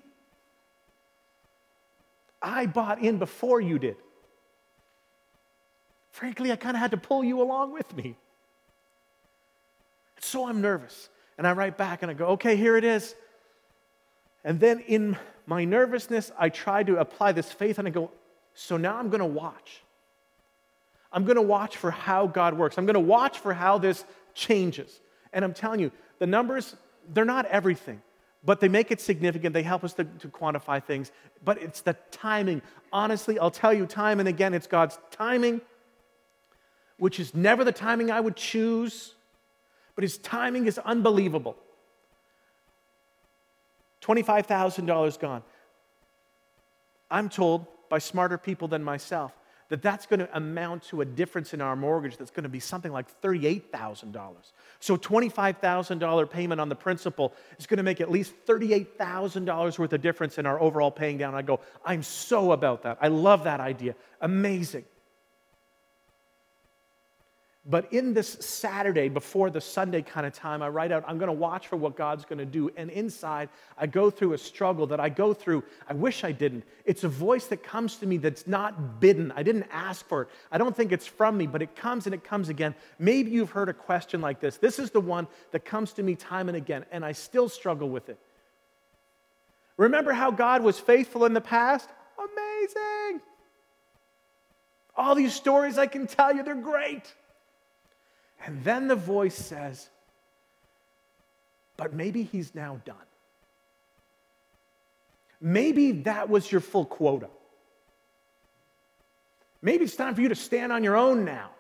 I 2.41 2.67
bought 2.67 3.03
in 3.03 3.19
before 3.19 3.61
you 3.61 3.79
did. 3.79 3.97
Frankly, 6.11 6.53
I 6.53 6.57
kind 6.57 6.77
of 6.77 6.81
had 6.81 6.93
to 6.93 6.97
pull 6.97 7.25
you 7.25 7.43
along 7.43 7.73
with 7.73 7.95
me. 7.97 8.17
So 10.21 10.49
I'm 10.49 10.61
nervous. 10.61 11.09
And 11.37 11.47
I 11.47 11.53
write 11.53 11.77
back 11.77 12.03
and 12.03 12.11
I 12.11 12.15
go, 12.15 12.27
okay, 12.29 12.57
here 12.57 12.77
it 12.77 12.85
is. 12.85 13.15
And 14.45 14.61
then 14.61 14.81
in 14.81 15.19
my 15.47 15.65
nervousness, 15.65 16.31
I 16.39 16.49
try 16.49 16.83
to 16.83 16.97
apply 16.99 17.33
this 17.33 17.51
faith 17.51 17.79
and 17.79 17.89
I 17.89 17.91
go, 17.91 18.11
so 18.55 18.77
now 18.77 18.97
I'm 18.97 19.09
going 19.09 19.21
to 19.21 19.27
watch. 19.27 19.83
I'm 21.13 21.25
going 21.25 21.37
to 21.37 21.43
watch 21.43 21.77
for 21.77 21.91
how 21.91 22.27
God 22.27 22.55
works. 22.55 22.79
I'm 22.79 22.87
going 22.87 22.95
to 22.95 23.01
watch 23.01 23.39
for 23.39 23.53
how 23.53 23.79
this 23.79 24.05
changes. 24.35 25.01
And 25.35 25.45
I'm 25.45 25.53
telling 25.53 25.81
you, 25.81 25.93
the 26.21 26.27
numbers, 26.27 26.77
they're 27.13 27.25
not 27.25 27.45
everything, 27.47 28.01
but 28.45 28.61
they 28.61 28.69
make 28.69 28.91
it 28.91 29.01
significant. 29.01 29.53
They 29.53 29.63
help 29.63 29.85
us 29.85 29.93
to, 29.95 30.05
to 30.05 30.29
quantify 30.29 30.83
things. 30.83 31.13
But 31.45 31.61
it's 31.61 31.83
the 31.83 31.97
timing. 32.11 32.63
Honestly, 32.93 33.39
I'll 33.39 33.51
tell 33.51 33.75
you 33.75 33.85
time 33.85 34.21
and 34.21 34.29
again, 34.29 34.55
it's 34.55 34.69
God's 34.69 34.99
timing, 35.11 35.61
which 36.97 37.21
is 37.21 37.35
never 37.35 37.65
the 37.65 37.73
timing 37.73 38.11
I 38.11 38.21
would 38.21 38.37
choose, 38.37 39.15
but 39.97 40.03
His 40.03 40.17
timing 40.19 40.67
is 40.67 40.79
unbelievable. 40.79 41.57
$25,000 44.03 45.19
gone. 45.19 45.43
I'm 47.11 47.29
told 47.29 47.67
by 47.89 47.99
smarter 47.99 48.39
people 48.39 48.69
than 48.69 48.85
myself 48.85 49.33
that 49.69 49.83
that's 49.83 50.07
going 50.07 50.21
to 50.21 50.37
amount 50.37 50.83
to 50.85 51.01
a 51.01 51.05
difference 51.05 51.55
in 51.55 51.61
our 51.61 51.75
mortgage 51.77 52.17
that's 52.17 52.31
going 52.31 52.45
to 52.45 52.49
be 52.49 52.61
something 52.61 52.93
like 52.93 53.07
$38,000. 53.23 54.35
So 54.81 54.97
$25,000 54.97 56.31
payment 56.31 56.61
on 56.61 56.69
the 56.69 56.75
principal 56.75 57.33
is 57.59 57.67
going 57.67 57.79
to 57.79 57.83
make 57.83 58.01
at 58.01 58.11
least 58.11 58.35
$38,000 58.47 59.79
worth 59.79 59.93
of 59.93 60.01
difference 60.01 60.39
in 60.39 60.47
our 60.47 60.61
overall 60.61 60.91
paying 60.91 61.19
down. 61.19 61.35
I 61.35 61.43
go, 61.43 61.61
I'm 61.85 62.03
so 62.03 62.53
about 62.53 62.83
that. 62.83 62.99
I 63.01 63.09
love 63.09 63.45
that 63.45 63.61
idea. 63.61 63.95
Amazing. 64.21 64.85
But 67.67 67.91
in 67.95 68.13
this 68.13 68.29
Saturday, 68.41 69.09
before 69.09 69.49
the 69.49 69.61
Sunday 69.61 70.03
kind 70.03 70.27
of 70.27 70.35
time, 70.35 70.61
I 70.61 70.69
write 70.69 70.93
out, 70.93 71.03
I'm 71.07 71.17
going 71.17 71.29
to 71.29 71.33
watch 71.33 71.69
for 71.69 71.77
what 71.77 71.97
God's 71.97 72.27
going 72.27 72.39
to 72.39 72.45
do. 72.45 72.71
And 72.77 72.91
inside, 72.91 73.49
I 73.79 73.87
go 73.87 74.11
through 74.11 74.35
a 74.35 74.39
struggle 74.39 74.87
that 74.89 75.01
I 75.01 75.09
go 75.09 75.33
through. 75.33 75.65
I 75.89 75.95
wish 75.95 76.25
I 76.25 76.33
didn't. 76.33 76.65
It's 76.85 77.05
a 77.05 77.09
voice 77.09 77.47
that 77.47 77.63
comes 77.63 77.97
to 77.97 78.07
me 78.07 78.19
that's 78.19 78.47
not 78.47 79.01
bidden. 79.01 79.33
I 79.35 79.43
didn't 79.43 79.67
ask 79.73 80.07
for 80.07 80.23
it. 80.23 80.29
I 80.53 80.59
don't 80.59 80.77
think 80.77 80.93
it's 80.93 81.07
from 81.07 81.39
me, 81.39 81.47
but 81.47 81.63
it 81.63 81.75
comes 81.75 82.05
and 82.05 82.15
it 82.15 82.23
comes 82.23 82.51
again. 82.51 82.75
Maybe 82.99 83.31
you've 83.31 83.51
heard 83.51 83.71
a 83.71 83.75
question 83.75 84.21
like 84.21 84.41
this. 84.41 84.59
This 84.59 84.79
is 84.79 84.91
the 84.91 85.01
one 85.01 85.27
that 85.53 85.65
comes 85.65 85.95
to 85.95 86.03
me 86.03 86.17
time 86.17 86.49
and 86.49 86.57
again, 86.59 86.85
and 86.93 87.03
I 87.03 87.13
still 87.13 87.49
struggle 87.49 87.89
with 87.89 88.11
it. 88.11 88.19
Remember 89.79 90.13
how 90.13 90.31
God 90.31 90.63
was 90.63 90.79
faithful 90.79 91.25
in 91.25 91.33
the 91.33 91.41
past? 91.41 91.89
Amazing. 92.19 93.23
All 94.95 95.15
these 95.15 95.35
stories 95.35 95.79
I 95.79 95.87
can 95.87 96.07
tell 96.07 96.37
you, 96.37 96.43
they're 96.43 96.55
great. 96.55 97.13
And 98.45 98.63
then 98.65 98.89
the 98.89 98.97
voice 98.97 99.35
says, 99.35 99.89
But 101.77 101.93
maybe 101.93 102.23
he's 102.23 102.55
now 102.55 102.81
done. 102.85 102.97
Maybe 105.41 105.93
that 105.93 106.29
was 106.29 106.51
your 106.51 106.61
full 106.61 106.87
quota. 106.87 107.29
Maybe 109.61 109.85
it's 109.85 109.97
time 109.97 110.15
for 110.15 110.21
you 110.21 110.29
to 110.29 110.35
stand 110.35 110.73
on 110.73 110.85
your 110.85 110.97
own 110.97 111.25
now. 111.25 111.51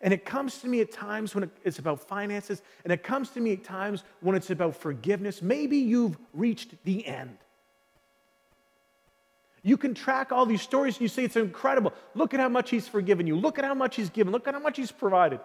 And 0.00 0.14
it 0.14 0.24
comes 0.24 0.58
to 0.58 0.68
me 0.68 0.80
at 0.80 0.90
times 0.90 1.34
when 1.34 1.50
it's 1.62 1.78
about 1.78 2.00
finances, 2.00 2.62
and 2.84 2.92
it 2.92 3.02
comes 3.02 3.30
to 3.30 3.40
me 3.40 3.52
at 3.52 3.64
times 3.64 4.02
when 4.20 4.34
it's 4.34 4.50
about 4.50 4.74
forgiveness. 4.74 5.42
Maybe 5.42 5.76
you've 5.76 6.16
reached 6.32 6.74
the 6.84 7.06
end. 7.06 7.36
You 9.62 9.76
can 9.76 9.94
track 9.94 10.32
all 10.32 10.46
these 10.46 10.62
stories 10.62 10.96
and 10.96 11.02
you 11.02 11.08
say 11.08 11.24
it's 11.24 11.36
incredible. 11.36 11.92
Look 12.14 12.32
at 12.32 12.40
how 12.40 12.48
much 12.48 12.70
he's 12.70 12.88
forgiven 12.88 13.26
you. 13.26 13.36
Look 13.36 13.58
at 13.58 13.64
how 13.64 13.74
much 13.74 13.96
he's 13.96 14.08
given. 14.08 14.32
Look 14.32 14.48
at 14.48 14.54
how 14.54 14.60
much 14.60 14.78
he's 14.78 14.92
provided. 14.92 15.40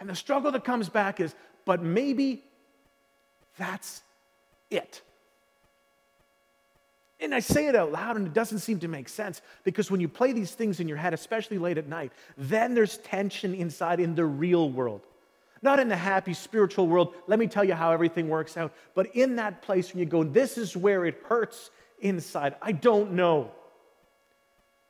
And 0.00 0.08
the 0.08 0.14
struggle 0.14 0.50
that 0.52 0.64
comes 0.64 0.88
back 0.88 1.20
is, 1.20 1.34
but 1.64 1.82
maybe 1.82 2.42
that's 3.56 4.02
it. 4.70 5.02
And 7.20 7.32
I 7.32 7.38
say 7.38 7.68
it 7.68 7.76
out 7.76 7.92
loud, 7.92 8.16
and 8.16 8.26
it 8.26 8.32
doesn't 8.32 8.58
seem 8.58 8.80
to 8.80 8.88
make 8.88 9.08
sense 9.08 9.42
because 9.62 9.92
when 9.92 10.00
you 10.00 10.08
play 10.08 10.32
these 10.32 10.52
things 10.52 10.80
in 10.80 10.88
your 10.88 10.96
head, 10.96 11.14
especially 11.14 11.56
late 11.56 11.78
at 11.78 11.86
night, 11.86 12.10
then 12.36 12.74
there's 12.74 12.98
tension 12.98 13.54
inside 13.54 14.00
in 14.00 14.16
the 14.16 14.24
real 14.24 14.68
world. 14.70 15.02
Not 15.62 15.78
in 15.78 15.88
the 15.88 15.96
happy 15.96 16.34
spiritual 16.34 16.88
world, 16.88 17.14
let 17.28 17.38
me 17.38 17.46
tell 17.46 17.62
you 17.62 17.74
how 17.74 17.92
everything 17.92 18.28
works 18.28 18.56
out, 18.56 18.72
but 18.94 19.14
in 19.14 19.36
that 19.36 19.62
place 19.62 19.92
when 19.92 20.00
you 20.00 20.06
go, 20.06 20.24
this 20.24 20.58
is 20.58 20.76
where 20.76 21.06
it 21.06 21.22
hurts 21.26 21.70
inside. 22.00 22.56
I 22.60 22.72
don't 22.72 23.12
know. 23.12 23.52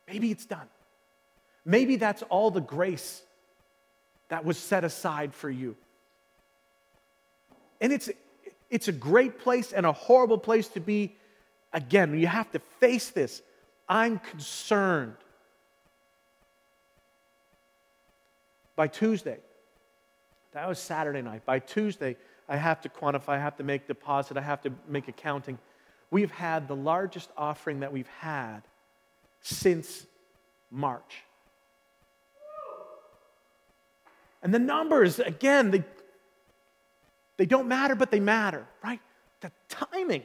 Maybe 0.07 0.31
it's 0.31 0.45
done. 0.45 0.67
Maybe 1.63 1.95
that's 1.95 2.23
all 2.23 2.49
the 2.51 2.59
grace 2.59 3.21
that 4.29 4.43
was 4.43 4.57
set 4.57 4.83
aside 4.83 5.33
for 5.33 5.49
you. 5.49 5.75
And 7.79 7.93
it's, 7.93 8.09
it's 8.69 8.87
a 8.87 8.91
great 8.91 9.39
place 9.39 9.71
and 9.73 9.85
a 9.85 9.91
horrible 9.91 10.39
place 10.39 10.67
to 10.69 10.79
be. 10.79 11.15
Again, 11.71 12.17
you 12.17 12.27
have 12.27 12.51
to 12.51 12.59
face 12.79 13.11
this. 13.11 13.41
I'm 13.87 14.19
concerned. 14.19 15.15
By 18.75 18.87
Tuesday, 18.87 19.37
that 20.53 20.67
was 20.67 20.79
Saturday 20.79 21.21
night. 21.21 21.45
By 21.45 21.59
Tuesday, 21.59 22.15
I 22.47 22.57
have 22.57 22.81
to 22.81 22.89
quantify, 22.89 23.29
I 23.29 23.39
have 23.39 23.57
to 23.57 23.63
make 23.63 23.87
deposit, 23.87 24.37
I 24.37 24.41
have 24.41 24.61
to 24.63 24.71
make 24.87 25.07
accounting. 25.07 25.57
we've 26.11 26.31
had 26.31 26.67
the 26.67 26.75
largest 26.75 27.29
offering 27.37 27.79
that 27.79 27.91
we've 27.91 28.07
had 28.19 28.61
since 29.41 30.05
March. 30.69 31.23
And 34.43 34.53
the 34.53 34.59
numbers, 34.59 35.19
again, 35.19 35.71
they, 35.71 35.83
they 37.37 37.45
don't 37.45 37.67
matter, 37.67 37.95
but 37.95 38.11
they 38.11 38.19
matter, 38.19 38.67
right? 38.83 38.99
The 39.41 39.51
timing. 39.69 40.23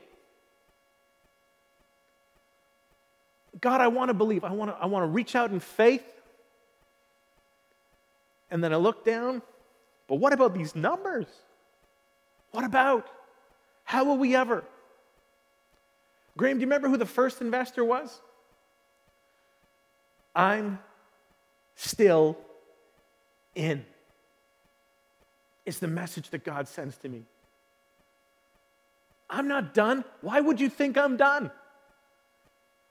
God, 3.60 3.80
I 3.80 3.88
want 3.88 4.08
to 4.08 4.14
believe. 4.14 4.44
I 4.44 4.52
want 4.52 4.70
to, 4.70 4.76
I 4.76 4.86
want 4.86 5.04
to 5.04 5.08
reach 5.08 5.34
out 5.34 5.50
in 5.50 5.60
faith. 5.60 6.04
And 8.50 8.62
then 8.62 8.72
I 8.72 8.76
look 8.76 9.04
down, 9.04 9.42
but 10.08 10.16
what 10.16 10.32
about 10.32 10.54
these 10.54 10.74
numbers? 10.74 11.26
What 12.50 12.64
about? 12.64 13.08
How 13.84 14.04
will 14.04 14.16
we 14.16 14.34
ever? 14.34 14.64
Graham, 16.36 16.56
do 16.56 16.60
you 16.60 16.66
remember 16.66 16.88
who 16.88 16.96
the 16.96 17.06
first 17.06 17.40
investor 17.40 17.84
was? 17.84 18.20
I'm 20.34 20.78
still 21.74 22.38
in. 23.54 23.84
It's 25.66 25.78
the 25.78 25.88
message 25.88 26.30
that 26.30 26.44
God 26.44 26.68
sends 26.68 26.96
to 26.98 27.08
me. 27.08 27.24
I'm 29.28 29.48
not 29.48 29.74
done. 29.74 30.04
Why 30.22 30.40
would 30.40 30.60
you 30.60 30.68
think 30.68 30.96
I'm 30.96 31.16
done? 31.16 31.50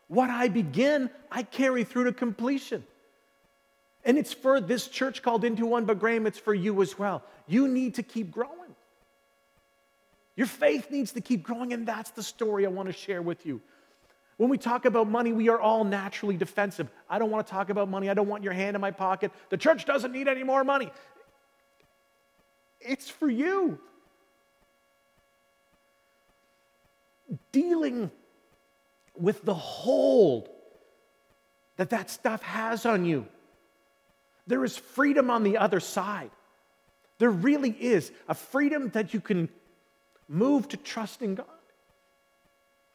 What 0.07 0.29
I 0.29 0.47
begin, 0.47 1.09
I 1.31 1.43
carry 1.43 1.83
through 1.83 2.05
to 2.05 2.13
completion. 2.13 2.85
And 4.07 4.17
it's 4.17 4.33
for 4.33 4.61
this 4.61 4.87
church 4.87 5.21
called 5.21 5.43
Into 5.43 5.65
One, 5.65 5.83
but 5.83 5.99
Graham, 5.99 6.25
it's 6.25 6.39
for 6.39 6.53
you 6.53 6.81
as 6.81 6.97
well. 6.97 7.23
You 7.45 7.67
need 7.67 7.95
to 7.95 8.03
keep 8.03 8.31
growing. 8.31 8.73
Your 10.37 10.47
faith 10.47 10.89
needs 10.89 11.11
to 11.11 11.21
keep 11.21 11.43
growing, 11.43 11.73
and 11.73 11.85
that's 11.85 12.11
the 12.11 12.23
story 12.23 12.65
I 12.65 12.69
want 12.69 12.87
to 12.87 12.93
share 12.93 13.21
with 13.21 13.45
you. 13.45 13.61
When 14.37 14.49
we 14.49 14.57
talk 14.57 14.85
about 14.85 15.09
money, 15.09 15.33
we 15.33 15.49
are 15.49 15.59
all 15.59 15.83
naturally 15.83 16.37
defensive. 16.37 16.89
I 17.09 17.19
don't 17.19 17.29
want 17.31 17.45
to 17.47 17.51
talk 17.51 17.69
about 17.69 17.89
money. 17.89 18.09
I 18.09 18.13
don't 18.13 18.29
want 18.29 18.43
your 18.43 18.53
hand 18.53 18.75
in 18.75 18.81
my 18.81 18.91
pocket. 18.91 19.31
The 19.49 19.57
church 19.57 19.83
doesn't 19.83 20.13
need 20.13 20.29
any 20.29 20.43
more 20.43 20.63
money. 20.63 20.89
It's 22.79 23.09
for 23.09 23.29
you. 23.29 23.77
Dealing 27.51 28.09
with 29.17 29.43
the 29.43 29.55
hold 29.55 30.47
that 31.75 31.89
that 31.89 32.09
stuff 32.09 32.41
has 32.43 32.85
on 32.85 33.03
you. 33.03 33.27
There 34.47 34.63
is 34.63 34.77
freedom 34.77 35.29
on 35.29 35.43
the 35.43 35.57
other 35.57 35.79
side. 35.79 36.31
There 37.19 37.29
really 37.29 37.71
is 37.71 38.11
a 38.27 38.33
freedom 38.33 38.89
that 38.89 39.13
you 39.13 39.19
can 39.19 39.49
move 40.27 40.67
to 40.69 40.77
trust 40.77 41.21
in 41.21 41.35
God. 41.35 41.45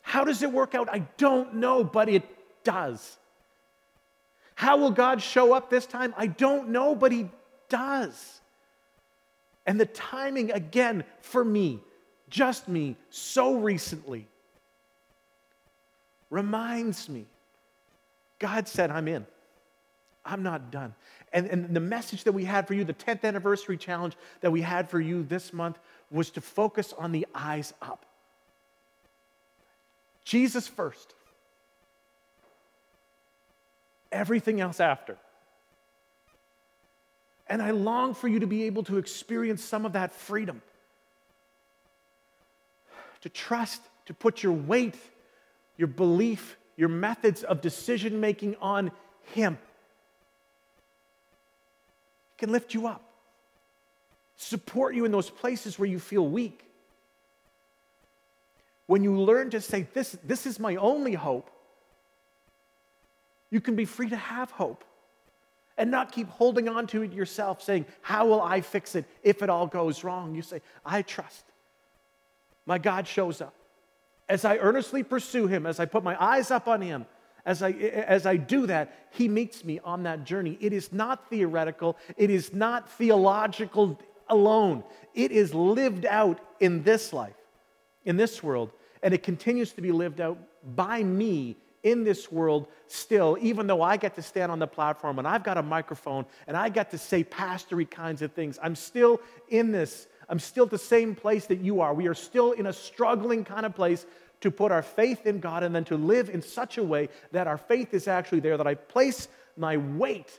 How 0.01 0.25
does 0.25 0.43
it 0.43 0.51
work 0.53 0.75
out? 0.75 0.89
I 0.91 1.01
don't 1.17 1.57
know, 1.57 1.85
but 1.85 2.09
it 2.09 2.25
does. 2.65 3.19
How 4.55 4.77
will 4.77 4.91
God 4.91 5.23
show 5.23 5.53
up 5.53 5.71
this 5.71 5.87
time? 5.87 6.15
I 6.17 6.27
don't 6.27 6.71
know, 6.71 6.95
but 6.95 7.13
He 7.13 7.29
does. 7.69 8.41
And 9.67 9.81
the 9.81 9.87
timing, 9.87 10.51
again, 10.51 11.05
for 11.21 11.45
me, 11.45 11.81
just 12.29 12.69
me, 12.69 12.97
so 13.11 13.55
recently, 13.55 14.27
reminds 16.31 17.09
me 17.09 17.27
God 18.39 18.67
said, 18.67 18.91
I'm 18.91 19.07
in. 19.07 19.25
I'm 20.25 20.43
not 20.43 20.73
done. 20.73 20.95
And, 21.33 21.47
and 21.47 21.75
the 21.75 21.81
message 21.81 22.25
that 22.25 22.33
we 22.33 22.45
had 22.45 22.67
for 22.67 22.75
you, 22.75 22.85
the 22.85 22.93
10th 22.93 23.25
anniversary 23.25 23.77
challenge 23.77 24.17
that 24.43 24.51
we 24.51 24.61
had 24.61 24.91
for 24.91 25.01
you 25.01 25.23
this 25.23 25.53
month, 25.53 25.79
was 26.11 26.31
to 26.31 26.41
focus 26.41 26.93
on 26.99 27.13
the 27.13 27.27
eyes 27.35 27.73
up. 27.81 28.05
Jesus 30.25 30.69
first, 30.69 31.15
everything 34.13 34.61
else 34.61 34.79
after. 34.79 35.17
And 37.49 37.61
I 37.61 37.71
long 37.71 38.15
for 38.15 38.29
you 38.29 38.41
to 38.41 38.47
be 38.47 38.65
able 38.65 38.83
to 38.85 38.99
experience 38.99 39.65
some 39.65 39.85
of 39.85 39.95
that 39.95 40.13
freedom. 40.13 40.63
To 43.23 43.29
trust, 43.29 43.83
to 44.07 44.15
put 44.15 44.43
your 44.43 44.53
weight, 44.53 44.97
your 45.77 45.89
belief, 45.89 46.57
your 46.77 46.89
methods 46.89 47.43
of 47.43 47.61
decision 47.61 48.21
making 48.21 48.57
on 48.61 48.91
Him. 49.35 49.59
Can 52.43 52.51
lift 52.51 52.75
you 52.75 52.89
up, 52.89 53.05
support 54.37 54.97
you 54.97 55.05
in 55.05 55.13
those 55.13 55.31
places 55.31 55.79
where 55.79 55.89
you 55.89 56.01
feel 56.01 56.27
weak. 56.27 56.65
When 58.87 59.05
you 59.05 59.17
learn 59.17 59.51
to 59.51 59.61
say, 59.61 59.87
This, 59.95 60.19
this 60.25 60.45
is 60.45 60.59
my 60.59 60.75
only 60.75 61.15
hope, 61.15 61.53
you 63.49 63.61
can 63.61 63.77
be 63.77 63.85
free 63.85 64.09
to 64.09 64.17
have 64.17 64.51
hope 64.51 64.85
and 65.79 65.89
not 65.93 66.11
keep 66.11 66.29
holding 66.31 66.69
on 66.69 66.89
to 66.89 67.03
it 67.03 67.13
yourself, 67.13 67.63
saying, 67.63 67.87
How 68.01 68.27
will 68.27 68.43
I 68.43 68.61
fix 68.61 68.97
it 68.97 69.05
if 69.23 69.45
it 69.45 69.49
all 69.49 69.69
goes 69.69 70.03
wrong? 70.03 70.35
You 70.35 70.43
say, 70.43 70.63
I 70.85 71.03
trust. 71.03 71.45
My 72.67 72.79
God 72.79 73.07
shows 73.07 73.41
up. 73.41 73.55
As 74.29 74.45
I 74.45 74.57
earnestly 74.57 75.05
pursue 75.05 75.47
Him, 75.47 75.65
as 75.65 75.79
I 75.79 75.85
put 75.85 76.03
my 76.03 76.21
eyes 76.21 76.51
up 76.51 76.67
on 76.67 76.81
Him, 76.81 77.07
as 77.45 77.63
I, 77.63 77.71
as 77.71 78.27
I 78.27 78.37
do 78.37 78.67
that, 78.67 79.09
He 79.11 79.29
meets 79.29 79.65
me 79.65 79.81
on 79.85 80.05
that 80.05 80.25
journey. 80.25 80.57
It 80.61 80.73
is 80.73 80.93
not 80.93 81.29
theoretical, 81.29 81.97
it 82.17 82.31
is 82.31 82.53
not 82.53 82.91
theological 82.91 83.99
alone. 84.29 84.85
It 85.15 85.33
is 85.33 85.55
lived 85.55 86.07
out 86.07 86.41
in 86.61 86.83
this 86.83 87.13
life, 87.13 87.37
in 88.05 88.17
this 88.17 88.43
world, 88.43 88.71
and 89.03 89.13
it 89.13 89.23
continues 89.23 89.73
to 89.73 89.83
be 89.83 89.93
lived 89.93 90.21
out 90.21 90.39
by 90.77 91.03
me 91.03 91.57
in 91.83 92.05
this 92.05 92.31
world 92.31 92.69
still, 92.87 93.37
even 93.41 93.67
though 93.67 93.83
I 93.83 93.97
get 93.97 94.15
to 94.15 94.23
stand 94.23 94.53
on 94.53 94.59
the 94.59 94.67
platform 94.67 95.19
and 95.19 95.27
I've 95.27 95.43
got 95.43 95.59
a 95.59 95.63
microphone 95.63 96.27
and 96.47 96.57
I 96.57 96.69
get 96.69 96.91
to 96.93 96.99
say 96.99 97.25
pastory 97.25 97.91
kinds 97.91 98.23
of 98.23 98.33
things, 98.33 98.59
I'm 98.63 98.77
still 98.77 99.21
in 99.49 99.73
this. 99.73 100.07
I'm 100.29 100.39
still 100.39 100.65
at 100.65 100.71
the 100.71 100.79
same 100.79 101.15
place 101.15 101.47
that 101.47 101.59
you 101.59 101.81
are. 101.81 101.93
We 101.93 102.07
are 102.07 102.15
still 102.15 102.53
in 102.53 102.67
a 102.67 102.73
struggling 102.73 103.45
kind 103.45 103.67
of 103.67 103.75
place 103.75 104.07
to 104.43 104.51
put 104.51 104.71
our 104.71 104.83
faith 104.83 105.27
in 105.27 105.41
God 105.41 105.63
and 105.63 105.75
then 105.75 105.85
to 105.87 105.97
live 105.97 106.29
in 106.29 106.43
such 106.43 106.79
a 106.79 106.83
way 106.83 107.09
that 107.33 107.47
our 107.47 107.59
faith 107.59 107.95
is 107.95 108.07
actually 108.07 108.41
there, 108.41 108.57
that 108.57 108.67
I 108.67 108.75
place 108.75 109.29
my 109.57 109.77
weight, 109.77 110.39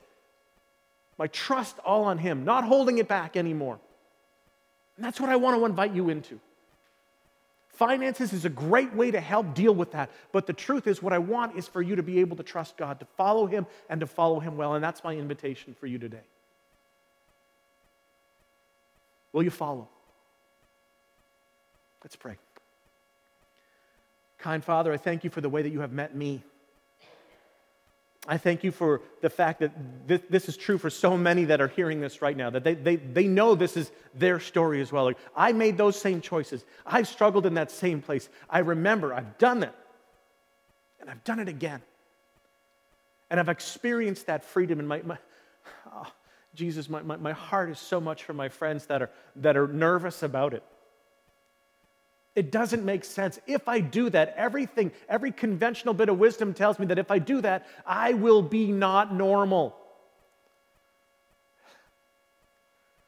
my 1.17 1.27
trust 1.27 1.77
all 1.85 2.05
on 2.05 2.17
Him, 2.17 2.45
not 2.45 2.63
holding 2.63 2.99
it 2.99 3.07
back 3.07 3.35
anymore. 3.35 3.79
And 4.95 5.05
that's 5.05 5.19
what 5.19 5.29
I 5.29 5.35
want 5.35 5.57
to 5.57 5.65
invite 5.65 5.93
you 5.93 6.09
into. 6.09 6.39
Finances 7.69 8.33
is 8.33 8.45
a 8.45 8.49
great 8.49 8.93
way 8.93 9.09
to 9.09 9.19
help 9.19 9.55
deal 9.55 9.73
with 9.73 9.91
that. 9.93 10.11
But 10.31 10.45
the 10.45 10.53
truth 10.53 10.85
is, 10.85 11.01
what 11.01 11.11
I 11.11 11.17
want 11.17 11.55
is 11.55 11.67
for 11.67 11.81
you 11.81 11.95
to 11.95 12.03
be 12.03 12.19
able 12.19 12.37
to 12.37 12.43
trust 12.43 12.77
God, 12.77 12.99
to 12.99 13.07
follow 13.17 13.47
Him, 13.47 13.65
and 13.89 13.99
to 13.99 14.07
follow 14.07 14.39
Him 14.39 14.57
well. 14.57 14.75
And 14.75 14.83
that's 14.83 15.03
my 15.03 15.15
invitation 15.15 15.75
for 15.79 15.87
you 15.87 15.97
today. 15.97 16.21
Will 19.31 19.41
you 19.41 19.49
follow? 19.49 19.87
Let's 22.03 22.15
pray. 22.15 22.37
Kind 24.43 24.62
Father, 24.62 24.91
I 24.91 24.97
thank 24.97 25.23
you 25.23 25.29
for 25.29 25.39
the 25.39 25.47
way 25.47 25.62
that 25.62 25.69
you 25.69 25.79
have 25.79 25.93
met 25.93 26.13
me. 26.13 26.43
I 28.27 28.38
thank 28.38 28.65
you 28.65 28.73
for 28.73 29.01
the 29.21 29.29
fact 29.29 29.62
that 29.62 29.71
this, 30.06 30.19
this, 30.29 30.49
is 30.49 30.58
true 30.58 30.77
for 30.77 30.89
so 30.89 31.15
many 31.15 31.45
that 31.45 31.62
are 31.62 31.69
hearing 31.69 32.01
this 32.01 32.21
right 32.21 32.36
now, 32.36 32.49
that 32.49 32.65
they, 32.65 32.73
they, 32.73 32.97
they 32.97 33.25
know 33.25 33.56
this 33.56 33.77
is 33.77 33.89
their 34.13 34.41
story 34.41 34.82
as 34.82 34.91
well. 34.91 35.06
Like, 35.06 35.17
I 35.34 35.53
made 35.53 35.77
those 35.77 35.97
same 35.97 36.19
choices. 36.19 36.65
I've 36.86 37.08
struggled 37.08 37.45
in 37.45 37.53
that 37.53 37.71
same 37.71 38.01
place. 38.01 38.27
I 38.49 38.60
remember 38.60 39.13
I've 39.13 39.38
done 39.38 39.63
it, 39.63 39.73
and 40.99 41.10
I've 41.10 41.23
done 41.23 41.39
it 41.39 41.47
again. 41.47 41.82
And 43.29 43.39
I've 43.39 43.47
experienced 43.47 44.25
that 44.25 44.43
freedom. 44.43 44.79
And 44.79 44.89
my, 44.89 45.01
my 45.03 45.17
oh, 45.89 46.08
Jesus, 46.53 46.89
my, 46.89 47.01
my, 47.01 47.15
my 47.15 47.32
heart 47.32 47.69
is 47.69 47.79
so 47.79 48.01
much 48.01 48.25
for 48.25 48.34
my 48.34 48.49
friends 48.49 48.88
that 48.88 49.01
are, 49.01 49.10
that 49.38 49.56
are 49.56 49.69
nervous 49.69 50.21
about 50.21 50.53
it. 50.53 50.63
It 52.36 52.52
doesn't 52.52 52.84
make 52.84 53.06
sense. 53.06 53.39
If 53.46 53.67
I 53.67 53.80
do 53.80 54.10
that, 54.10 54.34
everything, 54.36 54.91
every 55.08 55.32
conventional 55.32 55.93
bit 55.93 56.10
of 56.10 56.17
wisdom 56.17 56.54
tells 56.54 56.80
me 56.80 56.88
that 56.88 56.98
if 56.98 57.12
I 57.12 57.19
do 57.19 57.41
that, 57.41 57.67
I 57.86 58.13
will 58.13 58.41
be 58.41 58.72
not 58.72 59.13
normal. 59.13 59.76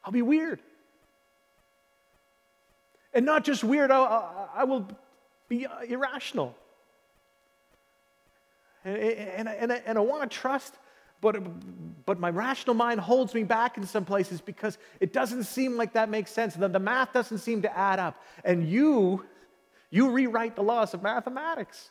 I'll 0.04 0.12
be 0.12 0.22
weird. 0.22 0.60
And 3.12 3.26
not 3.26 3.44
just 3.44 3.64
weird, 3.64 3.90
I, 3.90 4.46
I 4.54 4.64
will 4.64 4.86
be 5.48 5.66
uh, 5.66 5.80
irrational. 5.80 6.54
And, 8.84 8.96
and, 8.96 9.48
and, 9.48 9.72
I, 9.72 9.82
and 9.86 9.98
I 9.98 10.00
want 10.02 10.30
to 10.30 10.36
trust 10.36 10.72
but, 11.20 11.36
but 12.04 12.20
my 12.20 12.30
rational 12.30 12.74
mind 12.74 13.00
holds 13.00 13.34
me 13.34 13.42
back 13.42 13.76
in 13.78 13.86
some 13.86 14.04
places 14.04 14.40
because 14.40 14.78
it 15.00 15.12
doesn't 15.12 15.44
seem 15.44 15.76
like 15.76 15.94
that 15.94 16.08
makes 16.08 16.30
sense. 16.30 16.54
The, 16.54 16.68
the 16.68 16.78
math 16.78 17.12
doesn't 17.12 17.38
seem 17.38 17.62
to 17.62 17.78
add 17.78 17.98
up. 17.98 18.22
And 18.44 18.68
you, 18.68 19.24
you 19.90 20.10
rewrite 20.10 20.56
the 20.56 20.62
laws 20.62 20.94
of 20.94 21.02
mathematics. 21.02 21.90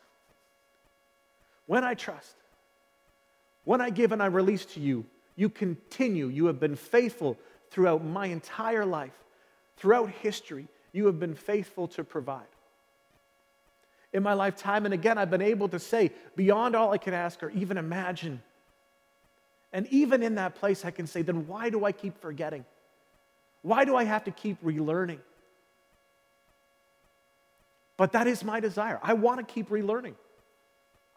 When 1.66 1.84
I 1.84 1.96
trust, 1.96 2.36
when 3.64 3.82
I 3.82 3.90
give 3.90 4.12
and 4.12 4.22
I 4.22 4.28
release 4.28 4.66
to 4.66 4.80
you, 4.80 5.06
you 5.36 5.50
continue. 5.50 6.28
You 6.28 6.46
have 6.46 6.60
been 6.60 6.76
faithful 6.76 7.38
throughout 7.72 8.06
my 8.06 8.28
entire 8.28 8.86
life, 8.86 9.18
throughout 9.78 10.10
history. 10.10 10.68
You 10.94 11.08
have 11.08 11.20
been 11.20 11.36
faithful 11.36 11.88
to 11.90 12.04
provide. 12.04 12.46
in 14.14 14.24
my 14.24 14.34
life, 14.34 14.56
time 14.56 14.86
and 14.86 14.94
again, 14.94 15.18
I've 15.18 15.30
been 15.30 15.42
able 15.42 15.68
to 15.70 15.80
say, 15.80 16.12
beyond 16.38 16.74
all 16.74 16.94
I 16.94 16.98
can 16.98 17.14
ask 17.14 17.44
or 17.44 17.50
even 17.50 17.78
imagine. 17.78 18.42
And 19.76 19.88
even 19.88 20.24
in 20.24 20.36
that 20.36 20.56
place, 20.56 20.86
I 20.86 20.92
can 20.92 21.06
say, 21.06 21.22
then 21.22 21.48
why 21.48 21.70
do 21.70 21.84
I 21.84 21.92
keep 21.92 22.18
forgetting? 22.22 22.64
Why 23.62 23.84
do 23.84 23.98
I 23.98 24.06
have 24.06 24.24
to 24.24 24.32
keep 24.32 24.64
relearning? 24.64 25.20
But 27.98 28.14
that 28.14 28.26
is 28.26 28.42
my 28.42 28.62
desire. 28.62 29.02
I 29.04 29.16
want 29.16 29.46
to 29.46 29.54
keep 29.54 29.68
relearning. 29.68 30.14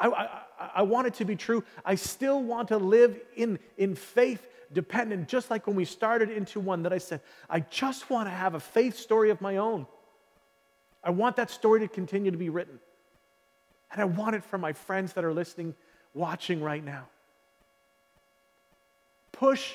I, 0.00 0.08
I, 0.08 0.70
I, 0.74 0.82
want 0.82 1.06
it 1.06 1.14
to 1.14 1.24
be 1.24 1.36
true. 1.36 1.62
I 1.84 1.94
still 1.94 2.42
want 2.42 2.68
to 2.68 2.78
live 2.78 3.20
in, 3.36 3.60
in 3.76 3.94
faith 3.94 4.44
dependent, 4.72 5.28
just 5.28 5.50
like 5.50 5.68
when 5.68 5.76
we 5.76 5.84
started 5.84 6.28
into 6.28 6.58
one 6.58 6.82
that 6.82 6.92
I 6.92 6.98
said, 6.98 7.20
I 7.48 7.60
just 7.60 8.10
want 8.10 8.26
to 8.26 8.32
have 8.32 8.54
a 8.54 8.60
faith 8.60 8.98
story 8.98 9.30
of 9.30 9.40
my 9.40 9.58
own. 9.58 9.86
I 11.04 11.10
want 11.10 11.36
that 11.36 11.52
story 11.52 11.78
to 11.78 11.88
continue 11.88 12.32
to 12.32 12.36
be 12.36 12.48
written. 12.48 12.80
And 13.92 14.00
I 14.00 14.04
want 14.04 14.34
it 14.34 14.42
for 14.42 14.58
my 14.58 14.72
friends 14.72 15.12
that 15.12 15.24
are 15.24 15.32
listening, 15.32 15.76
watching 16.12 16.60
right 16.60 16.84
now. 16.84 17.06
Push 19.38 19.74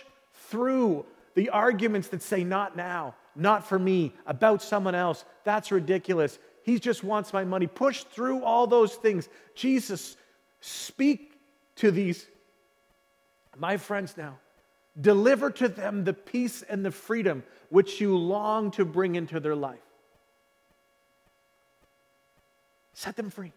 through 0.50 1.06
the 1.36 1.50
arguments 1.50 2.10
that 2.10 2.22
say, 2.22 2.44
not 2.44 2.76
now, 2.76 3.16
not 3.34 3.66
for 3.66 3.80
me, 3.80 4.14
about 4.28 4.62
someone 4.62 4.94
else. 4.94 5.24
That's 5.46 5.72
ridiculous. 5.72 6.38
He 6.64 6.80
just 6.80 7.02
wants 7.02 7.32
my 7.32 7.46
money. 7.46 7.66
Push 7.66 8.04
through 8.04 8.44
all 8.44 8.68
those 8.68 8.96
things. 8.96 9.30
Jesus, 9.56 10.18
speak 10.60 11.40
to 11.78 11.92
these, 11.92 12.28
my 13.58 13.78
friends 13.78 14.16
now. 14.18 14.38
Deliver 15.00 15.50
to 15.50 15.70
them 15.70 16.04
the 16.04 16.14
peace 16.14 16.62
and 16.62 16.86
the 16.86 16.92
freedom 16.92 17.42
which 17.70 18.02
you 18.02 18.18
long 18.18 18.70
to 18.72 18.84
bring 18.84 19.16
into 19.16 19.40
their 19.40 19.56
life. 19.56 19.80
Set 22.94 23.16
them 23.16 23.30
free. 23.30 23.54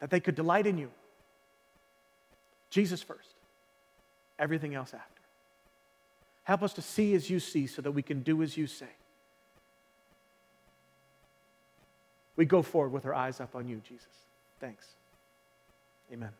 That 0.00 0.08
they 0.08 0.20
could 0.20 0.34
delight 0.34 0.66
in 0.66 0.78
you. 0.78 0.90
Jesus 2.70 3.02
first, 3.02 3.34
everything 4.38 4.74
else 4.74 4.92
after. 4.94 5.22
Help 6.44 6.62
us 6.62 6.72
to 6.74 6.82
see 6.82 7.14
as 7.14 7.28
you 7.28 7.40
see 7.40 7.66
so 7.66 7.82
that 7.82 7.92
we 7.92 8.02
can 8.02 8.22
do 8.22 8.42
as 8.42 8.56
you 8.56 8.66
say. 8.66 8.88
We 12.36 12.44
go 12.44 12.62
forward 12.62 12.92
with 12.92 13.04
our 13.04 13.14
eyes 13.14 13.40
up 13.40 13.54
on 13.54 13.68
you, 13.68 13.80
Jesus. 13.86 14.06
Thanks. 14.60 14.86
Amen. 16.12 16.30